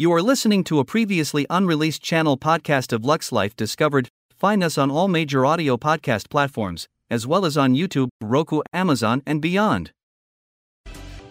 You 0.00 0.10
are 0.14 0.22
listening 0.22 0.64
to 0.64 0.78
a 0.78 0.84
previously 0.86 1.44
unreleased 1.50 2.00
channel 2.00 2.38
podcast 2.38 2.94
of 2.94 3.04
Lux 3.04 3.32
Life 3.32 3.54
Discovered. 3.54 4.08
Find 4.34 4.64
us 4.64 4.78
on 4.78 4.90
all 4.90 5.08
major 5.08 5.44
audio 5.44 5.76
podcast 5.76 6.30
platforms, 6.30 6.88
as 7.10 7.26
well 7.26 7.44
as 7.44 7.58
on 7.58 7.74
YouTube, 7.74 8.08
Roku, 8.22 8.62
Amazon, 8.72 9.22
and 9.26 9.42
beyond. 9.42 9.90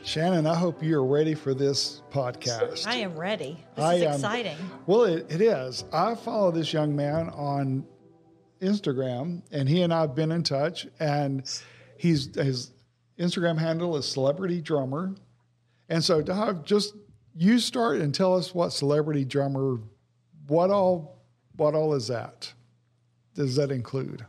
Shannon, 0.03 0.45
I 0.45 0.53
hope 0.53 0.83
you're 0.83 1.03
ready 1.03 1.33
for 1.33 1.55
this 1.55 2.03
podcast. 2.11 2.85
I 2.85 2.97
am 2.97 3.17
ready. 3.17 3.57
This 3.75 3.83
I 3.83 3.93
is 3.95 4.03
am- 4.03 4.13
exciting. 4.13 4.57
Well, 4.86 5.05
it, 5.05 5.25
it 5.31 5.41
is. 5.41 5.83
I 5.91 6.13
follow 6.13 6.51
this 6.51 6.71
young 6.71 6.95
man 6.95 7.29
on 7.29 7.83
Instagram, 8.61 9.41
and 9.51 9.67
he 9.67 9.81
and 9.81 9.91
I 9.91 10.01
have 10.01 10.13
been 10.13 10.31
in 10.31 10.43
touch. 10.43 10.86
And 10.99 11.41
he's 11.97 12.36
his 12.36 12.70
Instagram 13.17 13.57
handle 13.57 13.97
is 13.97 14.07
Celebrity 14.07 14.61
Drummer. 14.61 15.15
And 15.89 16.04
so, 16.04 16.21
Dahov, 16.21 16.65
just 16.65 16.93
you 17.39 17.57
start 17.57 18.01
and 18.01 18.13
tell 18.13 18.35
us 18.35 18.53
what 18.53 18.73
Celebrity 18.73 19.23
Drummer, 19.23 19.77
what 20.47 20.70
all, 20.70 21.23
what 21.55 21.73
all 21.73 21.93
is 21.93 22.07
that? 22.07 22.52
Does 23.34 23.55
that 23.55 23.71
include? 23.71 24.25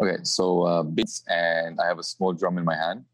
Okay, 0.00 0.18
so 0.22 0.62
uh, 0.64 0.82
beats, 0.82 1.24
and 1.28 1.80
I 1.80 1.86
have 1.86 1.98
a 1.98 2.02
small 2.02 2.34
drum 2.34 2.58
in 2.58 2.64
my 2.64 2.76
hand, 2.76 3.04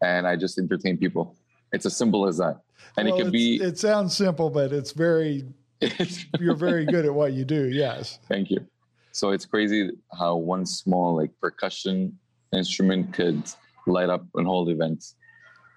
and 0.00 0.28
I 0.28 0.36
just 0.36 0.58
entertain 0.58 0.96
people. 0.96 1.36
It's 1.72 1.84
as 1.86 1.96
simple 1.96 2.28
as 2.28 2.38
that, 2.38 2.60
and 2.96 3.08
Well, 3.08 3.16
it 3.16 3.18
could 3.24 3.26
it's- 3.28 3.32
be. 3.32 3.56
It 3.56 3.78
sounds 3.78 4.16
simple, 4.16 4.48
but 4.48 4.72
it's 4.72 4.92
very. 4.92 5.44
You're 6.38 6.54
very 6.54 6.84
good 6.84 7.04
at 7.06 7.12
what 7.12 7.32
you 7.32 7.44
do. 7.44 7.68
Yes. 7.68 8.18
Thank 8.28 8.50
you. 8.50 8.64
So 9.12 9.30
it's 9.30 9.44
crazy 9.46 9.90
how 10.16 10.36
one 10.36 10.66
small 10.66 11.16
like 11.16 11.30
percussion 11.40 12.16
instrument 12.52 13.12
could 13.14 13.42
light 13.86 14.08
up 14.10 14.24
and 14.34 14.46
hold 14.46 14.68
events. 14.68 15.16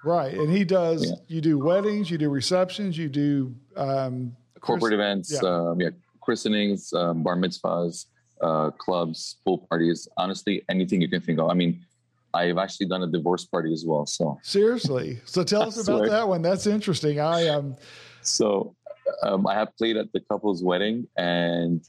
Right, 0.04 0.34
and 0.34 0.50
he 0.50 0.64
does. 0.64 1.10
Yeah. 1.10 1.16
You 1.28 1.42
do 1.42 1.58
weddings, 1.58 2.12
you 2.12 2.18
do 2.18 2.30
receptions, 2.30 2.98
you 2.98 3.10
do. 3.10 3.56
Um, 3.76 4.36
Corporate 4.60 4.92
Chris- 4.92 4.94
events, 4.94 5.40
yeah. 5.42 5.50
um, 5.50 5.82
yeah, 5.82 5.90
christenings, 6.22 6.94
um, 6.94 7.24
bar 7.24 7.36
mitzvahs, 7.36 8.06
uh, 8.42 8.72
clubs, 8.72 9.38
pool 9.46 9.66
parties. 9.70 10.08
Honestly, 10.18 10.64
anything 10.70 11.02
you 11.02 11.10
can 11.10 11.22
think 11.22 11.40
of. 11.40 11.50
I 11.50 11.54
mean, 11.54 11.86
I've 12.34 12.58
actually 12.58 12.88
done 12.88 13.04
a 13.04 13.08
divorce 13.08 13.46
party 13.46 13.72
as 13.74 13.86
well. 13.86 14.06
So 14.06 14.40
seriously, 14.42 15.20
so 15.26 15.44
tell 15.44 15.64
us 15.64 15.88
about 15.88 16.08
that 16.10 16.28
one. 16.28 16.42
That's 16.42 16.68
interesting. 16.68 17.20
I 17.20 17.48
um, 17.50 17.76
So 18.22 18.76
um, 19.22 19.46
I 19.48 19.54
have 19.54 19.76
played 19.78 19.98
at 19.98 20.12
the 20.14 20.20
couple's 20.22 20.64
wedding, 20.64 21.08
and 21.18 21.82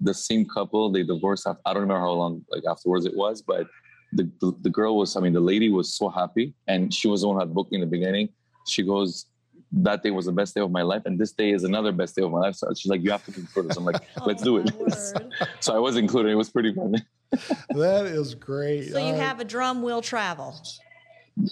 the 0.00 0.14
same 0.14 0.46
couple 0.46 0.90
they 0.92 1.02
divorced. 1.02 1.46
After, 1.46 1.60
I 1.66 1.72
don't 1.72 1.82
remember 1.82 2.00
how 2.00 2.12
long 2.12 2.44
like 2.50 2.64
afterwards 2.68 3.04
it 3.04 3.16
was, 3.16 3.42
but 3.42 3.66
the, 4.12 4.30
the 4.40 4.52
the 4.62 4.70
girl 4.70 4.96
was. 4.96 5.16
I 5.16 5.20
mean, 5.20 5.32
the 5.32 5.40
lady 5.40 5.68
was 5.70 5.92
so 5.94 6.08
happy, 6.08 6.54
and 6.66 6.92
she 6.92 7.08
was 7.08 7.20
the 7.22 7.28
one 7.28 7.36
who 7.36 7.40
had 7.40 7.52
booked 7.54 7.72
me 7.72 7.76
in 7.76 7.80
the 7.80 7.86
beginning. 7.98 8.28
She 8.66 8.82
goes. 8.82 9.26
That 9.70 10.02
day 10.02 10.10
was 10.10 10.24
the 10.24 10.32
best 10.32 10.54
day 10.54 10.62
of 10.62 10.70
my 10.70 10.80
life, 10.80 11.02
and 11.04 11.18
this 11.18 11.32
day 11.32 11.50
is 11.50 11.62
another 11.62 11.92
best 11.92 12.16
day 12.16 12.22
of 12.22 12.30
my 12.30 12.38
life. 12.40 12.54
So 12.54 12.72
she's 12.74 12.88
like, 12.88 13.02
"You 13.02 13.10
have 13.10 13.22
to 13.26 13.38
include 13.38 13.70
us." 13.70 13.76
I'm 13.76 13.84
like, 13.84 14.00
"Let's 14.26 14.42
do 14.42 14.56
Oh, 14.56 14.60
it." 14.60 14.72
my 14.80 15.46
so 15.60 15.76
I 15.76 15.78
was 15.78 15.98
included. 15.98 16.32
It 16.32 16.36
was 16.36 16.48
pretty 16.48 16.72
fun. 16.72 16.94
that 17.76 18.06
is 18.06 18.34
great. 18.34 18.90
so 18.90 18.98
you 18.98 19.12
Uh, 19.12 19.18
have 19.18 19.40
a 19.40 19.44
drum 19.44 19.82
will 19.82 20.00
travel 20.00 20.54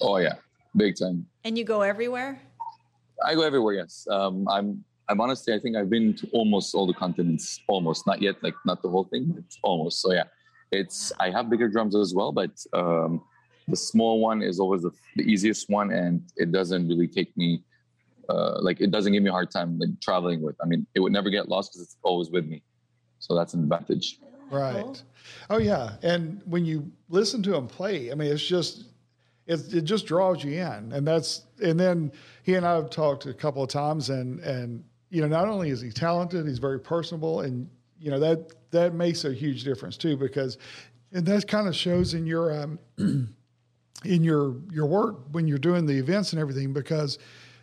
oh 0.01 0.17
yeah, 0.17 0.37
big 0.75 0.97
time. 0.99 1.27
and 1.45 1.59
you 1.59 1.65
go 1.65 1.83
everywhere? 1.83 2.41
I 3.23 3.35
go 3.35 3.43
everywhere. 3.43 3.75
Yes, 3.75 4.07
um, 4.11 4.49
I'm. 4.49 4.83
I'm 5.11 5.21
honestly. 5.21 5.53
I 5.53 5.59
think 5.59 5.77
I've 5.77 5.91
been 5.91 6.15
to 6.15 6.27
almost 6.33 6.75
all 6.75 6.87
the 6.87 6.95
continents. 6.95 7.61
Almost, 7.69 8.07
not 8.07 8.23
yet. 8.23 8.37
Like 8.43 8.55
not 8.65 8.81
the 8.81 8.89
whole 8.89 9.05
thing, 9.05 9.25
but 9.35 9.45
almost. 9.63 10.01
So 10.01 10.13
yeah, 10.15 10.25
it's. 10.73 11.13
I 11.21 11.31
have 11.31 11.51
bigger 11.51 11.69
drums 11.69 11.95
as 11.97 12.15
well, 12.15 12.33
but 12.33 12.51
um, 12.73 13.23
the 13.69 13.77
small 13.77 14.21
one 14.21 14.43
is 14.43 14.61
always 14.61 14.83
the, 14.83 14.91
the 15.17 15.23
easiest 15.23 15.69
one, 15.69 15.91
and 15.93 16.23
it 16.37 16.53
doesn't 16.53 16.89
really 16.89 17.09
take 17.09 17.37
me. 17.37 17.63
Uh, 18.29 18.61
like 18.61 18.81
it 18.81 18.91
doesn't 18.91 19.13
give 19.13 19.23
me 19.23 19.29
a 19.29 19.33
hard 19.33 19.51
time 19.51 19.79
like 19.79 19.91
traveling 20.01 20.43
with. 20.43 20.57
I 20.63 20.67
mean, 20.67 20.87
it 20.95 21.01
would 21.01 21.13
never 21.13 21.31
get 21.31 21.49
lost 21.49 21.73
because 21.73 21.83
it's 21.83 21.97
always 22.03 22.31
with 22.31 22.47
me. 22.47 22.63
So 23.19 23.35
that's 23.35 23.55
an 23.55 23.61
advantage. 23.61 24.19
right. 24.51 25.03
Oh 25.51 25.59
yeah, 25.59 25.93
and 26.03 26.43
when 26.45 26.65
you 26.65 26.91
listen 27.09 27.43
to 27.45 27.55
him 27.55 27.67
play, 27.67 28.11
I 28.11 28.15
mean, 28.15 28.33
it's 28.33 28.45
just 28.45 28.87
it, 29.47 29.73
it 29.73 29.83
just 29.83 30.07
draws 30.07 30.43
you 30.45 30.53
in, 30.61 30.93
and 30.93 31.07
that's 31.07 31.43
and 31.63 31.79
then 31.79 32.13
he 32.43 32.55
and 32.55 32.67
I 32.67 32.75
have 32.75 32.91
talked 32.91 33.27
a 33.27 33.35
couple 33.35 33.63
of 33.63 33.69
times, 33.69 34.11
and 34.11 34.41
and 34.41 34.85
you 35.11 35.23
know, 35.23 35.29
not 35.29 35.49
only 35.49 35.71
is 35.71 35.81
he 35.81 35.91
talented, 35.91 36.47
he's 36.47 36.59
very 36.59 36.81
personable, 36.81 37.41
and 37.41 37.69
you 37.99 38.11
know 38.11 38.19
that 38.21 38.71
that 38.71 38.95
makes 38.95 39.25
a 39.25 39.33
huge 39.33 39.65
difference 39.65 39.97
too, 39.97 40.17
because 40.17 40.59
and 41.13 41.25
that 41.27 41.47
kind 41.49 41.69
of 41.69 41.75
shows 41.75 42.15
in 42.15 42.27
your 42.27 42.53
um, 42.63 42.79
in 44.05 44.25
your 44.25 44.57
your 44.71 44.87
work 44.87 45.17
when 45.33 45.47
you're 45.49 45.59
doing 45.59 45.87
the 45.87 45.97
events 45.99 46.33
and 46.33 46.41
everything 46.41 46.73
because 46.73 47.19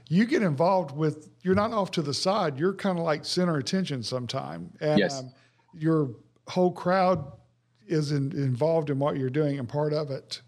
you 0.10 0.26
get 0.26 0.42
involved 0.42 0.96
with 0.96 1.30
you're 1.42 1.56
not 1.56 1.72
off 1.72 1.92
to 1.92 2.02
the 2.02 2.14
side 2.14 2.58
you're 2.58 2.74
kind 2.74 2.98
of 2.98 3.06
like 3.06 3.24
center 3.24 3.58
attention 3.58 4.02
sometime 4.04 4.70
and 4.82 5.00
Yes. 5.00 5.20
um, 5.20 5.32
your 5.74 6.10
whole 6.48 6.72
crowd 6.72 7.32
is 7.88 8.12
in, 8.12 8.32
involved 8.32 8.90
in 8.90 9.00
what 9.00 9.18
you're 9.18 9.30
doing 9.30 9.60
and 9.60 9.70
part 9.70 9.94
of 9.94 10.10
it 10.12 10.42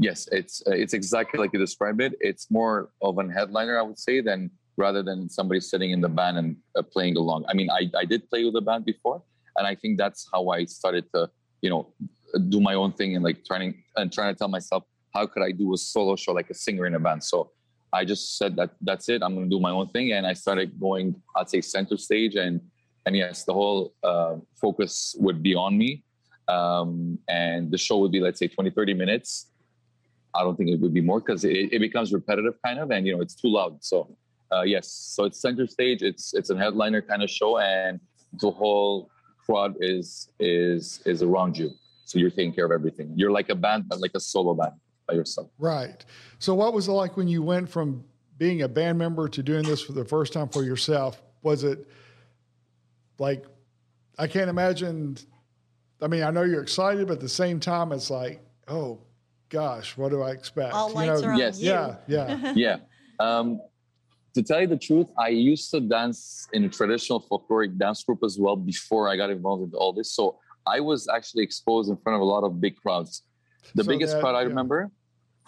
Yes, 0.00 0.26
it's 0.32 0.62
uh, 0.66 0.70
it's 0.70 0.94
exactly 0.94 1.38
like 1.38 1.50
you 1.52 1.58
described 1.58 2.00
it. 2.00 2.14
It's 2.20 2.50
more 2.50 2.88
of 3.02 3.18
an 3.18 3.28
headliner, 3.28 3.78
I 3.78 3.82
would 3.82 3.98
say, 3.98 4.22
than 4.22 4.50
rather 4.80 5.02
than 5.02 5.28
somebody 5.28 5.60
sitting 5.60 5.90
in 5.92 6.00
the 6.00 6.08
band 6.08 6.38
and 6.38 6.56
uh, 6.76 6.82
playing 6.82 7.16
along. 7.16 7.44
I 7.48 7.54
mean, 7.54 7.68
I, 7.70 7.82
I 8.02 8.04
did 8.04 8.28
play 8.30 8.42
with 8.44 8.56
a 8.56 8.64
band 8.68 8.84
before, 8.84 9.22
and 9.56 9.66
I 9.66 9.74
think 9.74 9.98
that's 9.98 10.28
how 10.32 10.48
I 10.48 10.64
started 10.64 11.04
to, 11.14 11.30
you 11.60 11.70
know, 11.70 11.82
do 12.48 12.60
my 12.60 12.74
own 12.74 12.92
thing 12.92 13.14
and 13.14 13.22
like 13.28 13.44
trying 13.44 13.74
and 13.96 14.12
trying 14.12 14.32
to 14.34 14.38
tell 14.38 14.48
myself 14.48 14.84
how 15.14 15.26
could 15.26 15.42
I 15.42 15.52
do 15.52 15.74
a 15.74 15.76
solo 15.76 16.16
show 16.16 16.32
like 16.32 16.50
a 16.50 16.54
singer 16.54 16.86
in 16.86 16.94
a 16.94 17.00
band. 17.00 17.22
So 17.22 17.50
I 17.92 18.04
just 18.04 18.38
said 18.38 18.56
that 18.56 18.70
that's 18.80 19.08
it. 19.08 19.22
I'm 19.22 19.34
going 19.34 19.50
to 19.50 19.56
do 19.56 19.60
my 19.60 19.70
own 19.70 19.88
thing, 19.88 20.12
and 20.12 20.26
I 20.26 20.34
started 20.44 20.68
going. 20.80 21.06
I'd 21.36 21.50
say 21.50 21.60
center 21.60 21.96
stage, 21.96 22.34
and 22.36 22.60
and 23.06 23.16
yes, 23.16 23.44
the 23.44 23.52
whole 23.52 23.94
uh, 24.02 24.36
focus 24.60 25.14
would 25.18 25.42
be 25.42 25.54
on 25.54 25.76
me, 25.76 26.04
um, 26.48 27.18
and 27.28 27.70
the 27.70 27.78
show 27.78 27.98
would 27.98 28.12
be 28.12 28.20
let's 28.20 28.38
say 28.38 28.48
20, 28.48 28.70
30 28.70 28.94
minutes. 28.94 29.46
I 30.32 30.42
don't 30.44 30.56
think 30.56 30.70
it 30.70 30.78
would 30.80 30.94
be 30.94 31.00
more 31.00 31.20
because 31.20 31.44
it, 31.44 31.72
it 31.72 31.80
becomes 31.80 32.12
repetitive 32.12 32.54
kind 32.64 32.78
of, 32.78 32.90
and 32.92 33.06
you 33.06 33.12
know 33.14 33.20
it's 33.20 33.34
too 33.34 33.48
loud. 33.48 33.82
So 33.82 34.16
uh, 34.52 34.62
yes, 34.62 34.88
so 34.90 35.24
it's 35.24 35.40
center 35.40 35.66
stage. 35.66 36.02
It's 36.02 36.34
it's 36.34 36.50
a 36.50 36.56
headliner 36.56 37.02
kind 37.02 37.22
of 37.22 37.30
show, 37.30 37.58
and 37.58 38.00
the 38.40 38.50
whole 38.50 39.10
crowd 39.44 39.74
is 39.80 40.30
is 40.40 41.00
is 41.06 41.22
around 41.22 41.56
you. 41.58 41.70
So 42.04 42.18
you're 42.18 42.30
taking 42.30 42.52
care 42.52 42.64
of 42.64 42.72
everything. 42.72 43.12
You're 43.16 43.30
like 43.30 43.48
a 43.50 43.54
band, 43.54 43.84
but 43.88 44.00
like 44.00 44.12
a 44.14 44.20
solo 44.20 44.54
band 44.54 44.72
by 45.06 45.14
yourself. 45.14 45.48
right 45.58 46.04
so 46.38 46.54
what 46.54 46.72
was 46.72 46.86
it 46.86 46.92
like 46.92 47.16
when 47.16 47.26
you 47.26 47.42
went 47.42 47.68
from 47.68 48.04
being 48.38 48.62
a 48.62 48.68
band 48.68 48.96
member 48.96 49.28
to 49.28 49.42
doing 49.42 49.64
this 49.64 49.82
for 49.82 49.90
the 49.92 50.04
first 50.04 50.32
time 50.32 50.48
for 50.48 50.62
yourself 50.62 51.20
was 51.42 51.64
it 51.64 51.88
like 53.18 53.44
i 54.18 54.26
can't 54.28 54.48
imagine 54.48 55.16
i 56.00 56.06
mean 56.06 56.22
i 56.22 56.30
know 56.30 56.42
you're 56.42 56.62
excited 56.62 57.08
but 57.08 57.14
at 57.14 57.20
the 57.20 57.28
same 57.28 57.58
time 57.58 57.90
it's 57.90 58.08
like 58.08 58.40
oh 58.68 59.00
gosh 59.48 59.96
what 59.96 60.10
do 60.10 60.22
i 60.22 60.30
expect 60.30 60.72
All 60.72 60.90
You 60.90 60.94
lights 60.94 61.22
know, 61.22 61.28
are 61.28 61.32
on 61.32 61.38
yes. 61.38 61.60
you. 61.60 61.70
yeah 61.70 61.96
yeah 62.06 62.52
yeah. 62.56 62.76
Um, 63.18 63.60
to 64.34 64.42
tell 64.42 64.60
you 64.60 64.66
the 64.66 64.76
truth, 64.76 65.08
I 65.18 65.28
used 65.28 65.70
to 65.72 65.80
dance 65.80 66.48
in 66.52 66.64
a 66.64 66.68
traditional 66.68 67.20
folkloric 67.20 67.76
dance 67.78 68.02
group 68.04 68.20
as 68.24 68.38
well 68.38 68.56
before 68.56 69.08
I 69.08 69.16
got 69.16 69.30
involved 69.30 69.62
in 69.64 69.70
all 69.74 69.92
this. 69.92 70.12
So 70.12 70.38
I 70.66 70.80
was 70.80 71.08
actually 71.08 71.42
exposed 71.42 71.90
in 71.90 71.96
front 71.96 72.14
of 72.16 72.20
a 72.22 72.24
lot 72.24 72.44
of 72.44 72.60
big 72.60 72.76
crowds. 72.76 73.22
The 73.74 73.84
So 73.84 73.88
biggest 73.88 74.14
that- 74.14 74.20
crowd 74.22 74.34
I 74.36 74.42
yeah. 74.42 74.48
remember, 74.48 74.90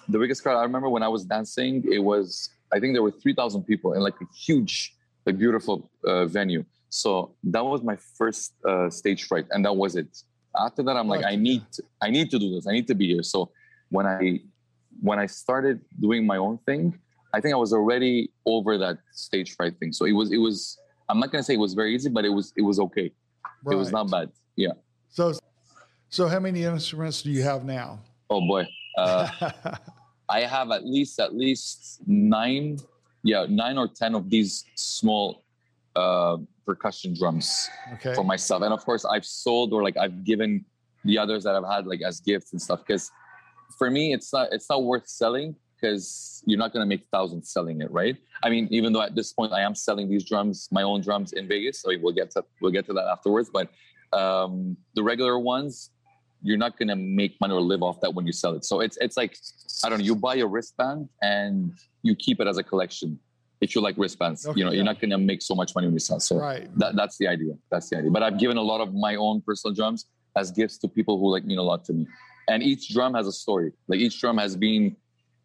the 0.08 0.18
biggest 0.18 0.42
crowd 0.42 0.56
I 0.58 0.62
remember 0.62 0.88
when 0.88 1.02
I 1.02 1.08
was 1.08 1.24
dancing, 1.24 1.84
it 1.90 1.98
was 2.00 2.50
I 2.74 2.80
think 2.80 2.94
there 2.94 3.02
were 3.02 3.10
three 3.22 3.34
thousand 3.34 3.64
people 3.64 3.92
in 3.92 4.00
like 4.00 4.18
a 4.20 4.24
huge, 4.46 4.94
like 5.26 5.36
beautiful 5.38 5.90
uh, 6.04 6.24
venue. 6.26 6.64
So 6.88 7.34
that 7.44 7.64
was 7.64 7.82
my 7.82 7.96
first 8.18 8.54
uh, 8.66 8.88
stage 8.90 9.24
fright, 9.28 9.46
and 9.50 9.64
that 9.66 9.74
was 9.82 9.94
it. 9.96 10.10
After 10.66 10.82
that, 10.82 10.96
I'm 10.96 11.06
like, 11.08 11.20
Gotcha. 11.20 11.32
I 11.32 11.36
need, 11.36 11.62
to, 11.72 11.82
I 12.00 12.10
need 12.10 12.30
to 12.30 12.38
do 12.38 12.50
this. 12.54 12.66
I 12.66 12.72
need 12.72 12.86
to 12.88 12.94
be 12.94 13.06
here. 13.12 13.22
So 13.22 13.50
when 13.90 14.06
I, 14.06 14.40
when 15.00 15.18
I 15.18 15.26
started 15.26 15.80
doing 16.00 16.26
my 16.26 16.36
own 16.36 16.58
thing, 16.66 16.98
I 17.34 17.40
think 17.40 17.54
I 17.54 17.56
was 17.56 17.72
already 17.72 18.30
over 18.46 18.76
that 18.78 18.98
stage 19.12 19.56
fright 19.56 19.78
thing. 19.78 19.92
So 19.92 20.04
it 20.04 20.12
was, 20.12 20.32
it 20.32 20.38
was. 20.38 20.78
I'm 21.08 21.18
not 21.18 21.30
gonna 21.30 21.42
say 21.42 21.54
it 21.54 21.58
was 21.58 21.74
very 21.74 21.94
easy, 21.94 22.08
but 22.08 22.24
it 22.24 22.30
was, 22.30 22.52
it 22.56 22.62
was 22.62 22.78
okay. 22.78 23.10
It 23.70 23.74
was 23.74 23.92
not 23.92 24.10
bad. 24.10 24.30
Yeah. 24.56 24.72
So, 25.08 25.32
so 26.08 26.28
how 26.28 26.40
many 26.40 26.64
instruments 26.64 27.22
do 27.22 27.30
you 27.30 27.42
have 27.42 27.64
now? 27.64 28.00
Oh 28.28 28.40
boy. 28.40 28.66
Uh, 28.96 29.28
I 30.28 30.40
have 30.40 30.70
at 30.70 30.86
least 30.86 31.20
at 31.20 31.34
least 31.34 32.00
nine, 32.06 32.78
yeah, 33.22 33.46
nine 33.48 33.78
or 33.78 33.88
ten 33.88 34.14
of 34.14 34.30
these 34.30 34.64
small 34.74 35.44
uh, 35.96 36.38
percussion 36.64 37.14
drums 37.14 37.68
okay. 37.94 38.14
for 38.14 38.24
myself, 38.24 38.62
and 38.62 38.72
of 38.72 38.84
course 38.84 39.04
I've 39.04 39.26
sold 39.26 39.72
or 39.72 39.82
like 39.82 39.96
I've 39.96 40.24
given 40.24 40.64
the 41.04 41.18
others 41.18 41.44
that 41.44 41.54
I've 41.54 41.66
had 41.66 41.86
like 41.86 42.00
as 42.02 42.20
gifts 42.20 42.52
and 42.52 42.62
stuff. 42.62 42.80
Because 42.86 43.10
for 43.76 43.90
me, 43.90 44.12
it's 44.12 44.32
not 44.32 44.48
it's 44.52 44.68
not 44.70 44.84
worth 44.84 45.06
selling 45.06 45.54
because 45.82 46.42
you're 46.46 46.58
not 46.58 46.72
gonna 46.72 46.86
make 46.86 47.04
thousands 47.10 47.50
selling 47.50 47.80
it, 47.80 47.90
right? 47.90 48.16
I 48.42 48.50
mean, 48.50 48.68
even 48.70 48.92
though 48.92 49.02
at 49.02 49.14
this 49.14 49.32
point 49.32 49.52
I 49.52 49.62
am 49.62 49.74
selling 49.74 50.08
these 50.08 50.24
drums, 50.24 50.68
my 50.70 50.82
own 50.82 51.00
drums 51.00 51.32
in 51.32 51.48
Vegas, 51.48 51.80
so 51.82 51.90
we'll 52.00 52.14
get 52.14 52.30
to 52.32 52.44
we'll 52.60 52.72
get 52.72 52.86
to 52.86 52.92
that 52.94 53.06
afterwards. 53.06 53.50
But 53.52 53.68
um, 54.16 54.76
the 54.94 55.02
regular 55.02 55.38
ones, 55.38 55.90
you're 56.42 56.58
not 56.58 56.78
gonna 56.78 56.96
make 56.96 57.40
money 57.40 57.54
or 57.54 57.60
live 57.60 57.82
off 57.82 58.00
that 58.00 58.14
when 58.14 58.26
you 58.26 58.32
sell 58.32 58.54
it. 58.54 58.64
So 58.64 58.80
it's 58.80 58.96
it's 59.00 59.16
like 59.16 59.36
I 59.84 59.88
don't 59.88 59.98
know, 59.98 60.04
you 60.04 60.14
buy 60.14 60.36
a 60.36 60.46
wristband 60.46 61.08
and 61.22 61.72
you 62.02 62.14
keep 62.14 62.40
it 62.40 62.46
as 62.46 62.58
a 62.58 62.62
collection. 62.62 63.18
if 63.60 63.76
you 63.76 63.80
like 63.80 63.96
wristbands. 63.96 64.44
Okay, 64.44 64.58
you 64.58 64.64
know, 64.64 64.72
yeah. 64.72 64.76
you're 64.76 64.84
not 64.92 65.00
gonna 65.00 65.18
make 65.18 65.40
so 65.40 65.54
much 65.54 65.72
money 65.76 65.86
when 65.86 65.94
you 65.94 66.00
sell. 66.00 66.18
So 66.18 66.36
Right. 66.36 66.66
that, 66.78 66.96
that's 66.96 67.16
the 67.18 67.28
idea. 67.28 67.54
That's 67.70 67.88
the 67.90 67.98
idea. 67.98 68.10
But 68.10 68.22
I've 68.24 68.36
given 68.36 68.56
a 68.56 68.62
lot 68.72 68.80
of 68.80 68.92
my 68.92 69.14
own 69.14 69.40
personal 69.40 69.72
drums 69.72 70.06
as 70.36 70.50
gifts 70.50 70.78
to 70.78 70.88
people 70.88 71.16
who 71.18 71.30
like 71.30 71.44
mean 71.44 71.58
a 71.58 71.62
lot 71.62 71.84
to 71.84 71.92
me. 71.92 72.08
And 72.48 72.60
each 72.60 72.92
drum 72.92 73.14
has 73.14 73.28
a 73.28 73.32
story. 73.44 73.70
Like 73.86 74.00
each 74.00 74.20
drum 74.20 74.36
has 74.38 74.56
been 74.56 74.96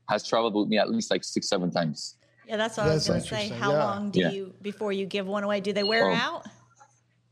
has 0.10 0.28
traveled 0.28 0.56
with 0.56 0.68
me 0.68 0.78
at 0.78 0.90
least 0.90 1.12
like 1.12 1.24
six, 1.24 1.50
seven 1.50 1.72
times. 1.72 2.18
Yeah, 2.48 2.58
that's 2.58 2.78
what 2.78 2.88
I 2.88 2.94
was 2.94 3.08
going 3.08 3.22
to 3.22 3.28
say. 3.28 3.50
How 3.50 3.72
yeah. 3.72 3.84
long 3.84 4.10
do 4.12 4.20
Yeah. 4.22 4.32
you 4.32 4.54
before 4.62 4.94
you 4.94 5.06
give 5.06 5.28
one 5.28 5.44
away? 5.44 5.60
Do 5.60 5.74
they 5.74 5.84
wear 5.84 6.10
Oh. 6.12 6.14
out? 6.16 6.46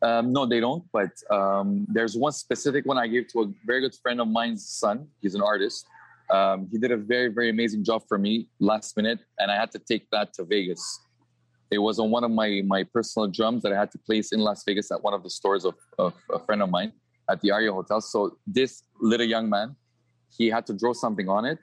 Um, 0.01 0.33
no, 0.33 0.45
they 0.45 0.59
don't. 0.59 0.83
But 0.91 1.11
um, 1.31 1.85
there's 1.89 2.17
one 2.17 2.33
specific 2.33 2.85
one 2.85 2.97
I 2.97 3.07
gave 3.07 3.27
to 3.29 3.43
a 3.43 3.47
very 3.65 3.81
good 3.81 3.95
friend 4.03 4.19
of 4.19 4.27
mine's 4.27 4.67
son. 4.67 5.07
He's 5.21 5.35
an 5.35 5.41
artist. 5.41 5.87
Um, 6.29 6.67
he 6.71 6.77
did 6.77 6.91
a 6.91 6.97
very, 6.97 7.29
very 7.29 7.49
amazing 7.49 7.83
job 7.83 8.03
for 8.07 8.17
me 8.17 8.49
last 8.59 8.97
minute, 8.97 9.19
and 9.39 9.49
I 9.51 9.55
had 9.55 9.71
to 9.71 9.79
take 9.79 10.09
that 10.11 10.33
to 10.33 10.43
Vegas. 10.43 10.99
It 11.71 11.77
was 11.77 11.97
on 11.99 12.11
one 12.11 12.23
of 12.23 12.31
my 12.31 12.61
my 12.65 12.83
personal 12.83 13.27
drums 13.29 13.61
that 13.63 13.71
I 13.71 13.77
had 13.79 13.91
to 13.91 13.97
place 13.99 14.31
in 14.33 14.39
Las 14.39 14.63
Vegas 14.65 14.91
at 14.91 15.01
one 15.01 15.13
of 15.13 15.23
the 15.23 15.29
stores 15.29 15.65
of, 15.65 15.75
of 15.97 16.13
a 16.33 16.39
friend 16.39 16.61
of 16.61 16.69
mine 16.69 16.91
at 17.29 17.41
the 17.41 17.51
Aria 17.51 17.71
Hotel. 17.71 18.01
So 18.01 18.37
this 18.45 18.83
little 18.99 19.25
young 19.25 19.49
man, 19.49 19.75
he 20.37 20.47
had 20.49 20.65
to 20.67 20.73
draw 20.73 20.93
something 20.93 21.29
on 21.29 21.45
it 21.45 21.59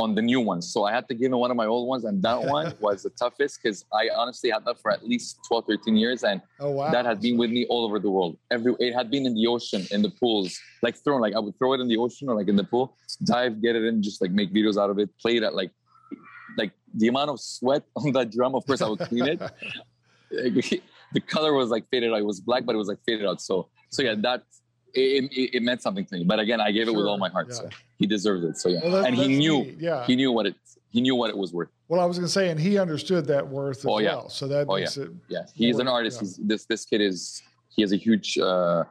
on 0.00 0.14
the 0.14 0.22
new 0.22 0.40
ones. 0.40 0.72
So 0.72 0.84
I 0.84 0.92
had 0.92 1.08
to 1.08 1.14
give 1.14 1.32
him 1.32 1.38
one 1.38 1.50
of 1.50 1.56
my 1.56 1.66
old 1.66 1.88
ones, 1.88 2.04
and 2.04 2.22
that 2.22 2.40
one 2.40 2.72
was 2.80 3.02
the 3.02 3.10
toughest 3.10 3.58
because 3.60 3.84
I 3.92 4.08
honestly 4.14 4.50
had 4.50 4.64
that 4.64 4.80
for 4.80 4.92
at 4.92 5.04
least 5.04 5.40
12, 5.48 5.64
13 5.66 5.96
years, 5.96 6.22
and 6.22 6.40
Oh 6.60 6.70
wow. 6.70 6.90
that 6.92 7.04
had 7.04 7.20
been 7.20 7.36
with 7.36 7.50
me 7.50 7.66
all 7.68 7.84
over 7.84 7.98
the 7.98 8.10
world. 8.10 8.38
Every 8.50 8.74
it 8.78 8.94
had 8.94 9.10
been 9.10 9.26
in 9.26 9.34
the 9.34 9.46
ocean, 9.48 9.86
in 9.90 10.02
the 10.02 10.10
pools, 10.10 10.56
like 10.82 10.96
thrown. 10.96 11.20
Like 11.20 11.34
I 11.34 11.40
would 11.40 11.58
throw 11.58 11.72
it 11.72 11.80
in 11.80 11.88
the 11.88 11.96
ocean 11.96 12.28
or 12.28 12.36
like 12.36 12.48
in 12.48 12.54
the 12.54 12.64
pool, 12.64 12.96
dive, 13.24 13.60
get 13.60 13.74
it 13.74 13.84
in, 13.84 14.00
just 14.02 14.22
like 14.22 14.30
make 14.30 14.52
videos 14.54 14.80
out 14.80 14.90
of 14.90 14.98
it, 15.00 15.10
play 15.18 15.36
it 15.36 15.42
at 15.42 15.54
like, 15.54 15.72
like 16.56 16.70
the 16.94 17.08
amount 17.08 17.30
of 17.30 17.40
sweat 17.40 17.82
on 17.96 18.12
that 18.12 18.30
drum. 18.30 18.54
Of 18.54 18.66
course, 18.66 18.80
I 18.80 18.88
would 18.88 19.00
clean 19.00 19.26
it. 19.26 19.40
the 21.12 21.20
color 21.26 21.54
was 21.54 21.70
like 21.70 21.88
faded 21.90 22.12
out. 22.12 22.18
It 22.20 22.26
was 22.26 22.40
black, 22.40 22.64
but 22.64 22.74
it 22.76 22.78
was 22.78 22.88
like 22.88 22.98
faded 23.04 23.26
out. 23.26 23.40
So, 23.40 23.68
so 23.90 24.02
yeah, 24.02 24.14
that 24.18 24.42
it, 24.94 25.24
it, 25.32 25.56
it 25.56 25.62
meant 25.62 25.82
something 25.82 26.04
to 26.06 26.14
me. 26.16 26.24
But 26.24 26.38
again, 26.40 26.60
I 26.60 26.70
gave 26.72 26.88
it 26.88 26.94
with 26.94 27.06
all 27.06 27.18
my 27.18 27.28
heart. 27.28 27.48
yeah. 27.48 27.54
So 27.54 27.68
he 27.96 28.06
deserves 28.06 28.44
it. 28.44 28.56
So 28.58 28.68
yeah, 28.68 28.80
Well, 28.84 29.04
and 29.04 29.14
he 29.14 29.28
knew 29.28 29.64
neat, 29.64 29.76
Yeah. 29.80 30.04
he 30.06 30.16
knew 30.16 30.32
what 30.32 30.46
it 30.46 30.54
he 30.90 31.00
knew 31.02 31.14
what 31.14 31.28
it 31.28 31.36
was 31.36 31.52
worth. 31.52 31.68
well, 31.88 32.00
I 32.00 32.06
was 32.06 32.16
going 32.16 32.26
to 32.26 32.32
say, 32.32 32.48
and 32.48 32.58
he 32.58 32.78
understood 32.78 33.26
that 33.26 33.46
worth 33.46 33.78
as 33.80 33.86
Oh, 33.86 33.98
yeah. 33.98 34.14
well. 34.16 34.28
So 34.30 34.48
that 34.48 34.66
Oh, 34.68 34.76
makes 34.76 34.96
it. 34.96 35.10
Yeah, 35.28 35.44
he's 35.54 35.78
an 35.78 35.86
artist. 35.88 36.16
yeah. 36.16 36.20
He's 36.28 36.36
this 36.38 36.64
this 36.66 36.84
kid 36.86 37.00
is 37.02 37.42
he 37.68 37.82
has 37.82 37.92
a 37.92 37.96
huge 37.96 38.38
uh, 38.38 38.84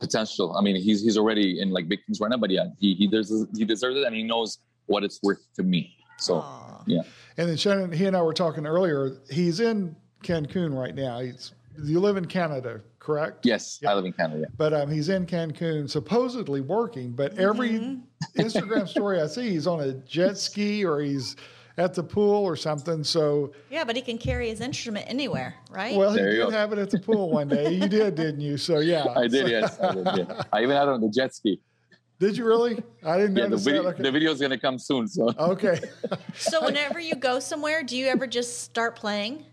potential. 0.00 0.56
I 0.56 0.60
mean, 0.62 0.76
he's 0.76 1.02
he's 1.02 1.16
already 1.16 1.60
in 1.60 1.70
like 1.70 1.88
big 1.88 2.04
things 2.06 2.20
right 2.20 2.30
now, 2.30 2.36
but 2.38 2.50
yeah, 2.50 2.66
he 2.80 2.94
he 2.94 3.06
deserves 3.06 3.46
he 3.56 3.64
deserves 3.64 3.96
it, 3.96 4.04
and 4.04 4.14
he 4.14 4.22
knows 4.22 4.58
what 4.86 5.04
it's 5.04 5.20
worth 5.22 5.40
to 5.56 5.62
me. 5.62 5.94
So 6.18 6.36
Aw. 6.36 6.82
yeah, 6.86 7.02
And 7.38 7.48
then 7.48 7.56
Shannon, 7.56 7.90
he 7.92 8.04
and 8.06 8.16
I 8.16 8.22
were 8.22 8.34
talking 8.34 8.66
earlier. 8.66 9.16
He's 9.30 9.60
in 9.60 9.96
Cancun 10.22 10.72
right 10.76 10.94
now. 10.94 11.20
He's 11.20 11.52
you 11.82 11.98
live 12.00 12.16
in 12.16 12.24
Canada, 12.26 12.80
correct? 13.08 13.44
yes, 13.46 13.78
Yeah. 13.82 13.92
I 13.92 13.94
live 13.94 14.04
in 14.06 14.12
Canada. 14.12 14.46
But 14.56 14.72
um, 14.72 14.90
he's 14.90 15.08
in 15.10 15.26
Cancun, 15.26 15.88
supposedly 15.88 16.60
working. 16.62 17.12
But 17.12 17.38
every 17.38 17.70
Mm-hmm. 17.70 18.40
Instagram 18.40 18.88
story 18.96 19.20
I 19.20 19.26
see, 19.26 19.50
he's 19.50 19.66
on 19.66 19.80
a 19.80 19.92
jet 19.92 20.38
ski 20.38 20.84
or 20.84 21.00
he's 21.00 21.36
at 21.76 21.92
the 21.92 22.02
pool 22.02 22.44
or 22.44 22.56
something. 22.56 23.04
So, 23.04 23.52
Yeah, 23.70 23.84
but 23.84 23.94
he 23.96 24.02
can 24.02 24.16
carry 24.16 24.48
his 24.48 24.60
instrument 24.60 25.06
anywhere, 25.08 25.54
right? 25.70 25.94
well, 25.96 26.10
he 26.12 26.16
There 26.18 26.30
you 26.32 26.36
did 26.38 26.44
go. 26.46 26.50
have 26.50 26.72
it 26.72 26.78
at 26.78 26.90
the 26.90 26.98
pool 26.98 27.30
one 27.30 27.48
day. 27.48 27.72
You 27.74 27.88
did, 27.88 28.14
didn't 28.14 28.40
you? 28.40 28.56
So, 28.56 28.78
yeah. 28.78 29.04
I 29.16 29.28
did, 29.28 29.48
yes, 29.48 29.78
I 29.80 29.92
did. 29.94 30.06
Yeah. 30.14 30.42
I 30.52 30.62
even 30.62 30.74
had 30.76 30.84
it 30.88 30.88
on 30.90 31.00
the 31.00 31.10
jet 31.10 31.34
ski. 31.34 31.60
Did 32.20 32.36
you 32.36 32.46
really? 32.46 32.82
I 33.04 33.18
didn't 33.18 33.36
Yeah, 33.36 33.44
the 33.44 33.50
notice 33.50 33.64
video 33.64 33.82
that. 33.82 33.98
the 33.98 34.10
video 34.12 34.30
is 34.30 34.40
gonna 34.40 34.58
come 34.58 34.78
soon. 34.78 35.08
So 35.08 35.30
Okay. 35.36 35.80
so 36.36 36.64
whenever 36.64 37.00
you 37.00 37.16
go 37.16 37.40
somewhere, 37.40 37.82
do 37.82 37.96
you 37.96 38.06
ever 38.06 38.28
just 38.28 38.60
start 38.62 38.94
playing? 38.94 39.44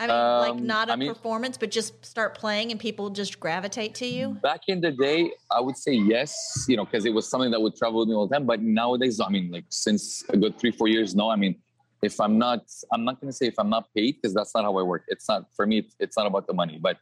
I 0.00 0.06
mean, 0.08 0.16
like 0.16 0.50
Um, 0.60 0.66
not 0.66 0.88
a 0.88 0.92
I 0.92 0.96
mean- 0.96 1.08
performance, 1.08 1.56
but 1.56 1.70
just 1.70 2.04
start 2.04 2.36
playing 2.36 2.70
and 2.72 2.80
people 2.80 3.10
just 3.10 3.38
gravitate 3.38 3.94
to 3.96 4.06
you? 4.06 4.30
back 4.42 4.62
in 4.68 4.80
the 4.80 4.90
day, 4.90 5.30
I 5.50 5.60
would 5.60 5.76
say 5.76 5.92
yes, 5.92 6.64
you 6.68 6.76
know, 6.76 6.84
because 6.84 7.04
it 7.06 7.14
was 7.14 7.28
something 7.28 7.50
that 7.52 7.60
would 7.60 7.76
travel 7.76 8.00
with 8.00 8.08
me 8.08 8.14
all 8.14 8.26
the 8.26 8.34
time. 8.34 8.44
But 8.46 8.60
nowadays, 8.60 9.20
I 9.20 9.28
mean, 9.28 9.50
like 9.52 9.64
since 9.68 10.24
a 10.30 10.36
good 10.36 10.58
three, 10.58 10.72
four 10.72 10.88
years 10.88 11.14
now, 11.14 11.30
I 11.30 11.36
mean, 11.36 11.54
if 12.02 12.20
I'm 12.20 12.38
not, 12.38 12.64
I'm 12.92 13.04
not 13.04 13.20
going 13.20 13.30
to 13.30 13.36
say 13.36 13.46
if 13.46 13.54
I'm 13.58 13.70
not 13.70 13.84
paid 13.94 14.16
because 14.16 14.34
that's 14.34 14.52
not 14.54 14.64
how 14.64 14.76
I 14.76 14.82
work. 14.82 15.04
It's 15.08 15.28
not 15.28 15.44
for 15.54 15.64
me. 15.66 15.78
It's, 15.78 15.94
it's 16.00 16.16
not 16.18 16.26
about 16.26 16.46
the 16.46 16.52
money. 16.52 16.78
But 16.78 16.98